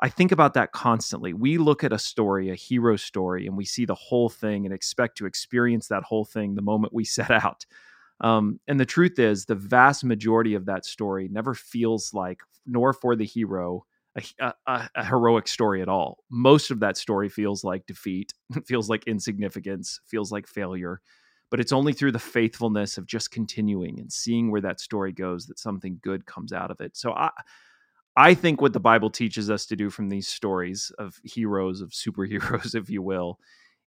[0.00, 1.32] I think about that constantly.
[1.32, 4.72] We look at a story, a hero story, and we see the whole thing and
[4.72, 7.66] expect to experience that whole thing the moment we set out.
[8.20, 12.92] Um, and the truth is, the vast majority of that story never feels like, nor
[12.92, 13.84] for the hero,
[14.16, 16.18] a, a, a, heroic story at all.
[16.28, 18.34] Most of that story feels like defeat,
[18.66, 21.00] feels like insignificance, feels like failure.
[21.50, 25.46] But it's only through the faithfulness of just continuing and seeing where that story goes
[25.46, 26.96] that something good comes out of it.
[26.96, 27.30] So I,
[28.18, 31.90] I think what the Bible teaches us to do from these stories of heroes, of
[31.90, 33.38] superheroes, if you will,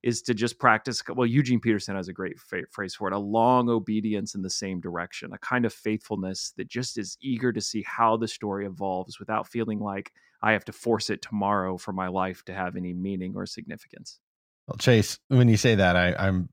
[0.03, 1.03] is to just practice.
[1.05, 4.79] Well, Eugene Peterson has a great phrase for it a long obedience in the same
[4.79, 9.19] direction, a kind of faithfulness that just is eager to see how the story evolves
[9.19, 12.93] without feeling like I have to force it tomorrow for my life to have any
[12.93, 14.21] meaning or significance.
[14.65, 16.47] Well, Chase, when you say that, I, I'm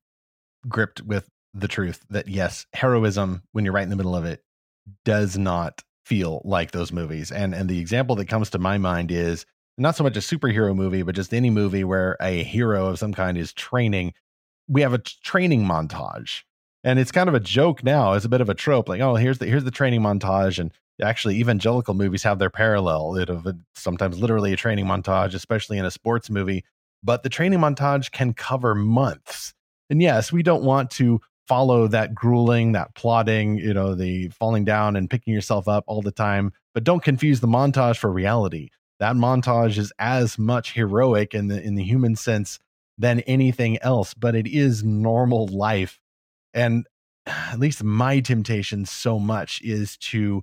[0.69, 4.43] gripped with the truth that yes, heroism, when you're right in the middle of it,
[5.05, 7.31] does not feel like those movies.
[7.31, 9.45] And and the example that comes to my mind is
[9.77, 13.13] not so much a superhero movie, but just any movie where a hero of some
[13.13, 14.15] kind is training.
[14.69, 16.43] We have a training montage.
[16.85, 18.15] And it's kind of a joke now.
[18.15, 20.59] It's a bit of a trope, like, oh, here's the here's the training montage.
[20.59, 23.17] And actually evangelical movies have their parallel.
[23.17, 26.65] It of sometimes literally a training montage, especially in a sports movie.
[27.03, 29.53] But the training montage can cover months.
[29.91, 34.65] And yes, we don't want to follow that grueling, that plodding, you know, the falling
[34.65, 36.53] down and picking yourself up all the time.
[36.75, 38.69] But don't confuse the montage for reality.
[39.01, 42.59] That montage is as much heroic in the in the human sense
[42.99, 46.01] than anything else, but it is normal life.
[46.53, 46.87] And
[47.27, 50.43] at least my temptation so much is to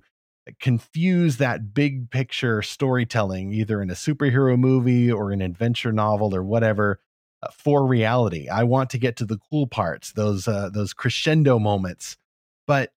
[0.60, 6.42] confuse that big picture storytelling, either in a superhero movie or an adventure novel or
[6.42, 7.00] whatever,
[7.52, 8.48] for reality.
[8.48, 12.16] I want to get to the cool parts, those uh, those crescendo moments.
[12.66, 12.92] But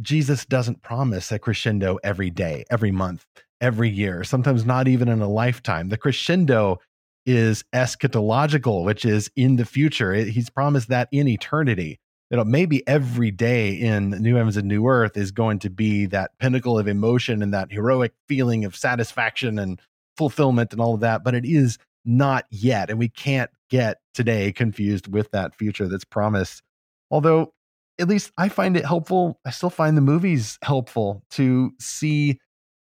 [0.00, 3.26] Jesus doesn't promise a crescendo every day, every month,
[3.60, 5.88] every year, sometimes not even in a lifetime.
[5.88, 6.80] The crescendo
[7.24, 10.12] is eschatological, which is in the future.
[10.14, 12.00] He's promised that in eternity.
[12.30, 16.30] Know, maybe every day in New Heavens and New Earth is going to be that
[16.38, 19.78] pinnacle of emotion and that heroic feeling of satisfaction and
[20.16, 22.90] fulfillment and all of that, but it is not yet.
[22.90, 26.62] And we can't get today confused with that future that's promised.
[27.10, 27.52] Although,
[27.98, 29.38] at least I find it helpful.
[29.44, 32.38] I still find the movies helpful to see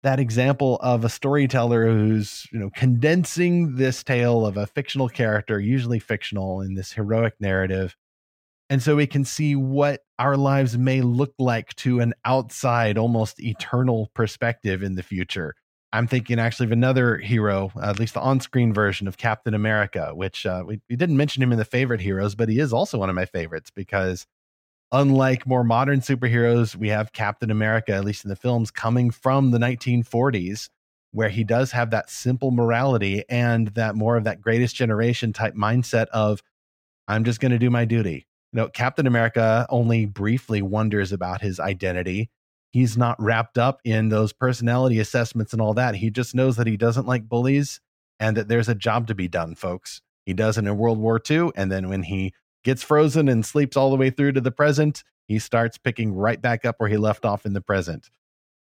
[0.04, 5.60] that example of a storyteller who's, you know, condensing this tale of a fictional character,
[5.60, 7.96] usually fictional, in this heroic narrative.
[8.70, 13.42] And so we can see what our lives may look like to an outside, almost
[13.42, 15.56] eternal perspective in the future.
[15.94, 20.46] I'm thinking actually of another hero, at least the on-screen version of Captain America, which
[20.46, 23.10] uh, we, we didn't mention him in the favorite heroes, but he is also one
[23.10, 24.26] of my favorites because
[24.92, 29.52] unlike more modern superheroes, we have Captain America, at least in the films, coming from
[29.52, 30.70] the 1940s,
[31.12, 35.56] where he does have that simple morality and that more of that greatest generation type
[35.56, 36.44] mindset of,
[37.08, 38.28] I'm just going to do my duty.
[38.52, 42.30] You know, Captain America only briefly wonders about his identity
[42.76, 45.96] he's not wrapped up in those personality assessments and all that.
[45.96, 47.80] He just knows that he doesn't like bullies
[48.20, 50.02] and that there's a job to be done, folks.
[50.26, 51.52] He does it in World War II.
[51.56, 52.34] And then when he
[52.66, 56.42] gets frozen and sleeps all the way through to the present, he starts picking right
[56.42, 58.10] back up where he left off in the present.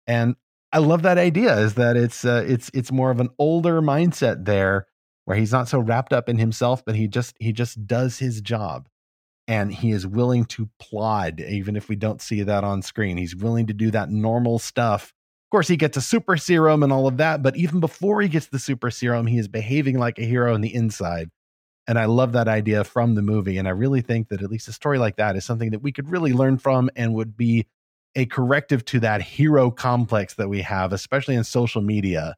[0.07, 0.37] And
[0.71, 4.45] I love that idea is that it's uh, it's it's more of an older mindset
[4.45, 4.87] there
[5.25, 8.41] where he's not so wrapped up in himself but he just he just does his
[8.41, 8.89] job
[9.47, 13.17] and he is willing to plod even if we don't see that on screen.
[13.17, 15.13] He's willing to do that normal stuff.
[15.47, 18.29] Of course he gets a super serum and all of that but even before he
[18.29, 21.31] gets the super serum he is behaving like a hero on the inside.
[21.87, 24.69] And i love that idea from the movie and i really think that at least
[24.69, 27.67] a story like that is something that we could really learn from and would be
[28.17, 32.35] a corrective to that hero complex that we have especially in social media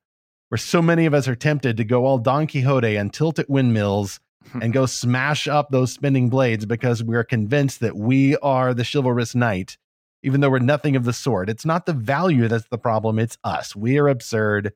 [0.49, 3.49] where so many of us are tempted to go all don quixote and tilt at
[3.49, 4.19] windmills
[4.63, 9.35] and go smash up those spinning blades because we're convinced that we are the chivalrous
[9.35, 9.77] knight,
[10.23, 11.49] even though we're nothing of the sort.
[11.49, 13.75] It's not the value that's the problem, it's us.
[13.75, 14.73] We are absurd,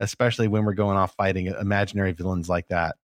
[0.00, 2.96] especially when we're going off fighting imaginary villains like that.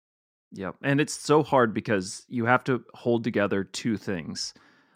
[0.53, 0.77] Yep.
[0.83, 4.53] And it's so hard because you have to hold together two things.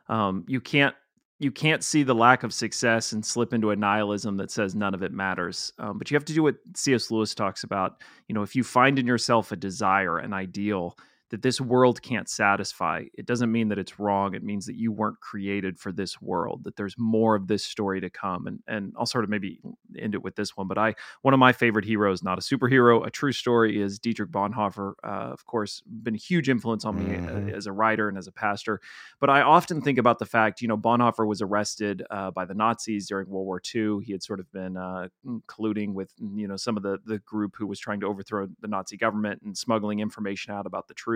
[0.09, 0.95] Um, you can't
[1.39, 4.95] you can't see the lack of success and slip into a nihilism that says none
[4.95, 5.73] of it matters.
[5.79, 7.11] Um, but you have to do what C.S.
[7.11, 8.01] Lewis talks about.
[8.27, 10.97] You know, if you find in yourself a desire, an ideal
[11.31, 14.35] that this world can't satisfy, it doesn't mean that it's wrong.
[14.35, 18.01] It means that you weren't created for this world, that there's more of this story
[18.01, 18.47] to come.
[18.47, 19.61] And and I'll sort of maybe
[19.99, 20.69] end it with this one.
[20.69, 24.31] But I one of my favorite heroes, not a superhero, a true story is Dietrich
[24.31, 24.95] Bonhoeffer.
[25.03, 27.49] Uh, of course, been a huge influence on me uh, mm-hmm.
[27.51, 28.81] as a writer and as a pastor.
[29.21, 32.55] But I often think about the fact, you know, Bonhoeffer was arrested uh, by the
[32.55, 33.99] Nazis during World War II.
[34.05, 35.09] He had sort of been uh,
[35.49, 38.69] colluding with, you know, some of the the group who was trying to overthrow the
[38.69, 41.16] Nazi government and smuggling information out about the truth,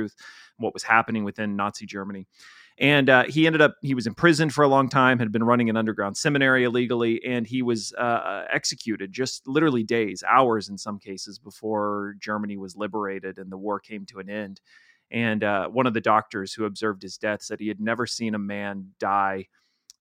[0.59, 2.27] what was happening within Nazi Germany.
[2.79, 5.69] And uh, he ended up, he was imprisoned for a long time, had been running
[5.69, 10.79] an underground seminary illegally, and he was uh, uh, executed just literally days, hours in
[10.79, 14.63] some cases, before Germany was liberated and the war came to an end.
[15.11, 18.35] And uh, one of the doctors who observed his death said he had never seen
[18.35, 19.49] a man die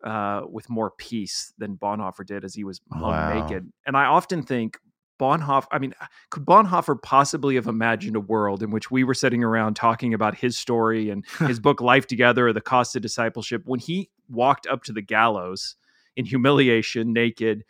[0.03, 3.41] uh, with more peace than Bonhoeffer did as he was hung wow.
[3.41, 3.69] naked.
[3.85, 4.77] And I often think,
[5.19, 5.93] Bonhoeffer, I mean,
[6.29, 10.35] could Bonhoeffer possibly have imagined a world in which we were sitting around talking about
[10.35, 14.65] his story and his book Life Together or The Cost of Discipleship when he walked
[14.67, 15.75] up to the gallows
[16.15, 17.63] in humiliation, naked,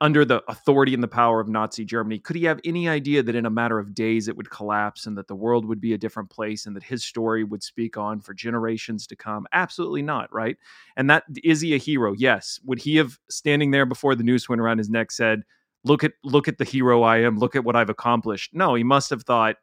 [0.00, 2.18] under the authority and the power of Nazi Germany?
[2.18, 5.16] Could he have any idea that in a matter of days it would collapse and
[5.16, 8.20] that the world would be a different place and that his story would speak on
[8.20, 9.46] for generations to come?
[9.52, 10.56] Absolutely not, right?
[10.96, 12.12] And that is he a hero?
[12.12, 12.60] Yes.
[12.64, 15.44] Would he have standing there before the noose went around his neck said,
[15.84, 18.54] look at look at the hero I am, look at what I've accomplished.
[18.54, 19.56] No, he must have thought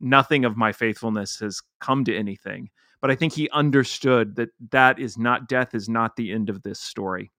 [0.00, 2.70] nothing of my faithfulness has come to anything.
[3.00, 6.62] But I think he understood that that is not death is not the end of
[6.62, 7.30] this story.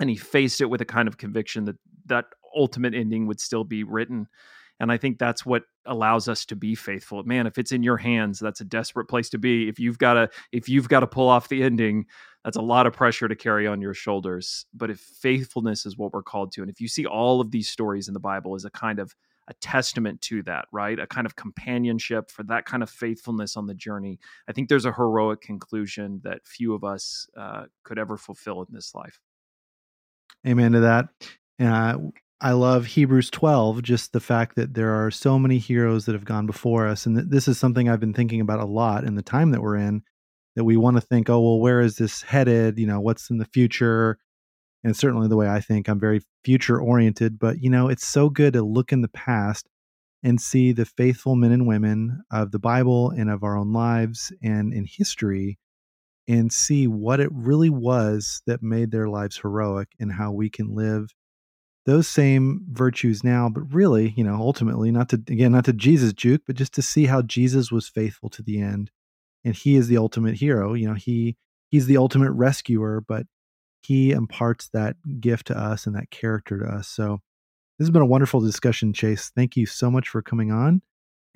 [0.00, 3.64] And he faced it with a kind of conviction that that ultimate ending would still
[3.64, 4.26] be written.
[4.78, 7.22] And I think that's what allows us to be faithful.
[7.24, 9.68] Man, if it's in your hands, that's a desperate place to be.
[9.68, 12.06] If you've got to if you've got to pull off the ending,
[12.44, 14.66] that's a lot of pressure to carry on your shoulders.
[14.74, 17.68] But if faithfulness is what we're called to, and if you see all of these
[17.68, 19.14] stories in the Bible as a kind of
[19.48, 20.98] a testament to that, right?
[20.98, 24.18] A kind of companionship for that kind of faithfulness on the journey.
[24.48, 28.68] I think there's a heroic conclusion that few of us uh, could ever fulfill in
[28.72, 29.20] this life.
[30.46, 31.08] Amen to that.
[31.58, 31.98] And uh,
[32.40, 36.26] I love Hebrews 12, just the fact that there are so many heroes that have
[36.26, 37.06] gone before us.
[37.06, 39.62] And th- this is something I've been thinking about a lot in the time that
[39.62, 40.02] we're in
[40.54, 42.78] that we want to think, oh, well, where is this headed?
[42.78, 44.18] You know, what's in the future?
[44.84, 47.38] And certainly the way I think, I'm very future oriented.
[47.38, 49.66] But, you know, it's so good to look in the past
[50.22, 54.30] and see the faithful men and women of the Bible and of our own lives
[54.42, 55.58] and in history
[56.28, 60.74] and see what it really was that made their lives heroic and how we can
[60.74, 61.08] live
[61.86, 66.12] those same virtues now but really you know ultimately not to again not to jesus
[66.12, 68.90] juke but just to see how jesus was faithful to the end.
[69.44, 71.36] And he is the ultimate hero you know he
[71.70, 73.26] he's the ultimate rescuer but
[73.82, 76.88] he imparts that gift to us and that character to us.
[76.88, 77.20] So
[77.78, 79.30] this has been a wonderful discussion chase.
[79.36, 80.82] Thank you so much for coming on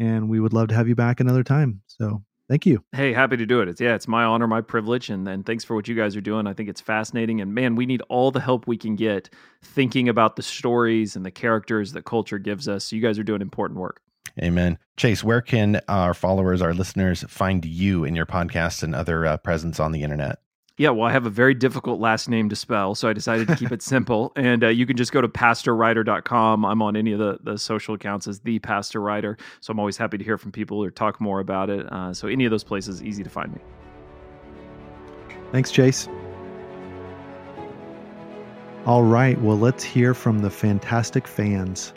[0.00, 1.82] and we would love to have you back another time.
[1.86, 2.84] So thank you.
[2.92, 3.68] Hey happy to do it.
[3.68, 6.20] It's yeah it's my honor my privilege and, and thanks for what you guys are
[6.20, 6.46] doing.
[6.46, 9.30] I think it's fascinating and man we need all the help we can get
[9.62, 12.84] thinking about the stories and the characters that culture gives us.
[12.84, 14.02] So you guys are doing important work.
[14.42, 14.78] Amen.
[14.96, 19.36] Chase, where can our followers, our listeners find you in your podcast and other uh,
[19.38, 20.38] presence on the internet?
[20.80, 23.56] Yeah, well, I have a very difficult last name to spell, so I decided to
[23.56, 24.32] keep it simple.
[24.34, 26.64] And uh, you can just go to pastorwriter.com.
[26.64, 29.36] I'm on any of the, the social accounts as the Pastor Writer.
[29.60, 31.84] So I'm always happy to hear from people or talk more about it.
[31.92, 33.60] Uh, so any of those places, easy to find me.
[35.52, 36.08] Thanks, Chase.
[38.86, 41.92] All right, well, let's hear from the fantastic fans.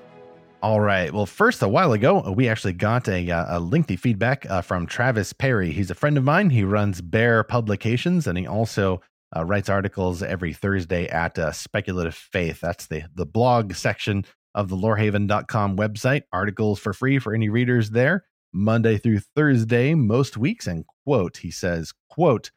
[0.63, 1.13] All right.
[1.13, 4.85] Well, first, a while ago, we actually got a, uh, a lengthy feedback uh, from
[4.85, 5.73] Travis Perry.
[5.73, 6.51] He's a friend of mine.
[6.51, 9.01] He runs Bear Publications, and he also
[9.35, 12.61] uh, writes articles every Thursday at uh, Speculative Faith.
[12.61, 14.23] That's the the blog section
[14.55, 16.21] of the lorehaven.com website.
[16.31, 20.65] Articles for free for any readers there, Monday through Thursday, most weeks.
[20.65, 22.51] And quote, he says, quote,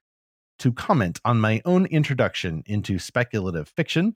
[0.60, 4.14] to comment on my own introduction into speculative fiction,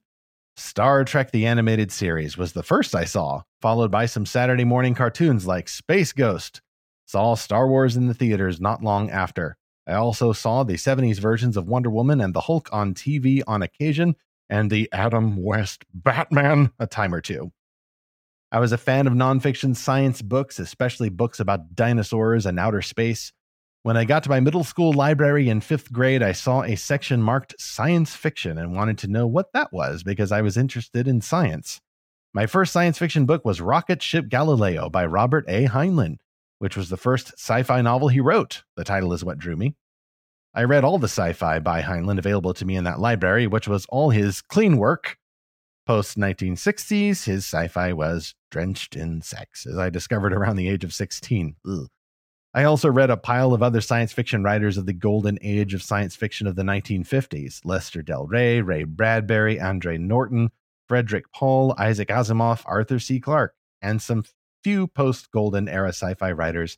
[0.61, 4.95] Star Trek the Animated Series was the first I saw, followed by some Saturday morning
[4.95, 6.61] cartoons like Space Ghost.
[7.07, 9.57] Saw Star Wars in the theaters not long after.
[9.87, 13.63] I also saw the 70s versions of Wonder Woman and the Hulk on TV on
[13.63, 14.17] occasion,
[14.51, 17.53] and the Adam West Batman a time or two.
[18.53, 23.33] I was a fan of nonfiction science books, especially books about dinosaurs and outer space.
[23.83, 27.23] When I got to my middle school library in fifth grade, I saw a section
[27.23, 31.23] marked science fiction and wanted to know what that was because I was interested in
[31.23, 31.81] science.
[32.35, 35.65] My first science fiction book was Rocket Ship Galileo by Robert A.
[35.65, 36.19] Heinlein,
[36.59, 38.65] which was the first sci fi novel he wrote.
[38.77, 39.77] The title is what drew me.
[40.53, 43.67] I read all the sci fi by Heinlein available to me in that library, which
[43.67, 45.17] was all his clean work.
[45.87, 50.85] Post 1960s, his sci fi was drenched in sex, as I discovered around the age
[50.85, 51.57] of 16.
[51.67, 51.89] Ugh.
[52.53, 55.85] I also read a pile of other science fiction writers of the golden age of
[55.85, 60.51] science fiction of the 1950s Lester Del Rey, Ray Bradbury, Andre Norton,
[60.89, 63.21] Frederik Pohl, Isaac Asimov, Arthur C.
[63.21, 64.25] Clarke, and some
[64.65, 66.77] few post golden era sci fi writers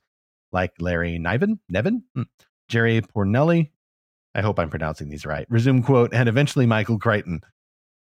[0.53, 2.23] like Larry Niven, Nevin, hmm,
[2.69, 3.71] Jerry Pournelle.
[4.35, 5.47] I hope I'm pronouncing these right.
[5.49, 7.41] Resume quote, and eventually Michael Crichton.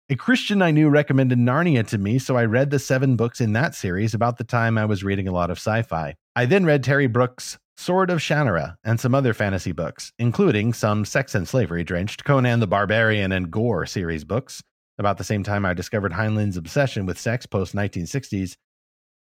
[0.08, 3.54] A Christian I knew recommended Narnia to me, so I read the seven books in
[3.54, 6.14] that series about the time I was reading a lot of sci fi.
[6.36, 11.04] I then read Terry Brooks' Sword of Shannara and some other fantasy books, including some
[11.04, 14.62] sex and slavery drenched Conan the Barbarian and Gor series books.
[14.96, 18.56] About the same time I discovered Heinlein's obsession with sex post 1960s.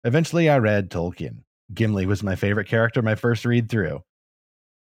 [0.03, 1.43] Eventually, I read Tolkien.
[1.73, 4.03] Gimli was my favorite character my first read through.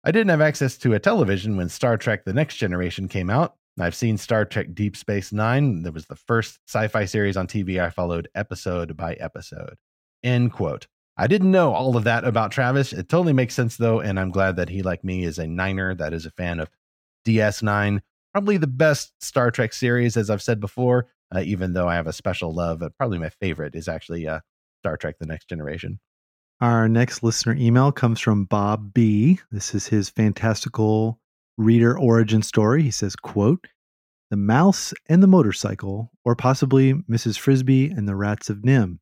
[0.04, 3.56] I didn't have access to a television when Star Trek The Next Generation came out,
[3.80, 5.82] I've seen Star Trek Deep Space Nine.
[5.82, 9.76] That was the first sci fi series on TV I followed episode by episode.
[10.22, 10.86] End quote.
[11.16, 12.92] I didn't know all of that about Travis.
[12.92, 15.94] It totally makes sense, though, and I'm glad that he, like me, is a Niner
[15.96, 16.70] that is a fan of
[17.26, 18.00] DS9.
[18.32, 22.06] Probably the best Star Trek series, as I've said before, uh, even though I have
[22.06, 22.82] a special love.
[22.96, 24.40] Probably my favorite is actually uh,
[24.82, 26.00] Star Trek The Next Generation.
[26.60, 29.40] Our next listener email comes from Bob B.
[29.50, 31.19] This is his fantastical
[31.60, 32.82] reader origin story.
[32.82, 33.66] He says, quote,
[34.30, 37.38] The Mouse and the Motorcycle, or possibly Mrs.
[37.38, 38.98] Frisby and the Rats of NIMH.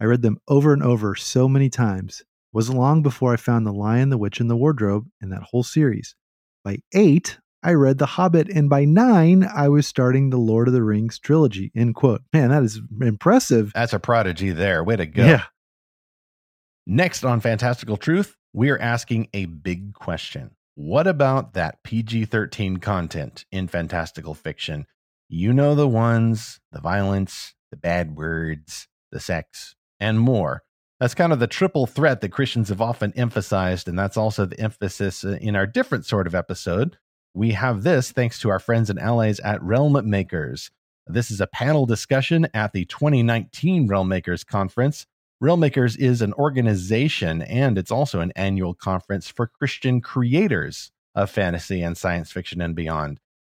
[0.00, 2.20] I read them over and over so many times.
[2.20, 5.42] It wasn't long before I found The Lion, the Witch, and the Wardrobe and that
[5.42, 6.16] whole series.
[6.64, 10.74] By eight, I read The Hobbit, and by nine, I was starting the Lord of
[10.74, 11.70] the Rings trilogy.
[11.76, 12.22] End quote.
[12.32, 13.72] Man, that is impressive.
[13.74, 14.82] That's a prodigy there.
[14.82, 15.24] Way to go.
[15.24, 15.44] Yeah.
[16.84, 20.50] Next on Fantastical Truth, we are asking a big question.
[20.74, 24.86] What about that PG 13 content in fantastical fiction?
[25.28, 30.62] You know the ones the violence, the bad words, the sex, and more.
[30.98, 34.58] That's kind of the triple threat that Christians have often emphasized, and that's also the
[34.60, 36.96] emphasis uh, in our different sort of episode.
[37.34, 40.70] We have this thanks to our friends and allies at Realm Makers.
[41.06, 45.06] This is a panel discussion at the 2019 Realm Makers Conference
[45.42, 51.82] Realmmakers is an organization and it's also an annual conference for Christian creators of fantasy
[51.82, 53.18] and science fiction and beyond.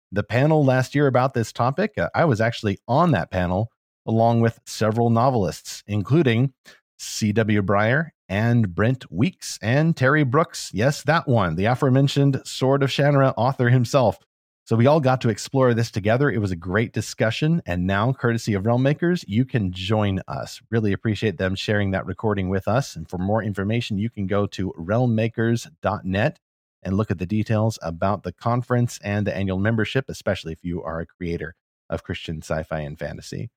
[0.09, 3.69] The panel last year about this topic, uh, I was actually on that panel
[4.05, 6.53] along with several novelists, including
[6.99, 7.61] C.W.
[7.63, 10.71] Brier and Brent Weeks and Terry Brooks.
[10.73, 14.19] Yes, that one, the aforementioned Sword of Shannara author himself.
[14.65, 16.31] So we all got to explore this together.
[16.31, 17.61] It was a great discussion.
[17.65, 20.61] And now, courtesy of Realm Makers, you can join us.
[20.71, 22.95] Really appreciate them sharing that recording with us.
[22.95, 26.39] And for more information, you can go to realmmakers.net
[26.81, 30.81] and look at the details about the conference and the annual membership, especially if you
[30.81, 31.55] are a creator
[31.89, 33.49] of Christian sci fi and fantasy.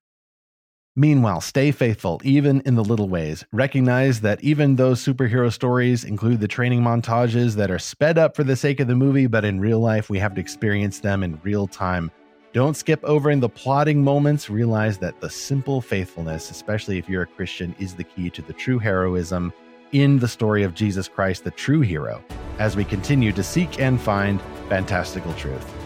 [0.99, 3.45] Meanwhile, stay faithful, even in the little ways.
[3.53, 8.45] Recognize that even though superhero stories include the training montages that are sped up for
[8.45, 11.39] the sake of the movie, but in real life, we have to experience them in
[11.43, 12.11] real time.
[12.55, 14.49] Don't skip over in the plotting moments.
[14.49, 18.55] Realize that the simple faithfulness, especially if you're a Christian, is the key to the
[18.55, 19.53] true heroism
[19.93, 22.25] in the story of Jesus Christ, the true hero,
[22.59, 24.41] as we continue to seek and find
[24.71, 25.86] fantastical truth.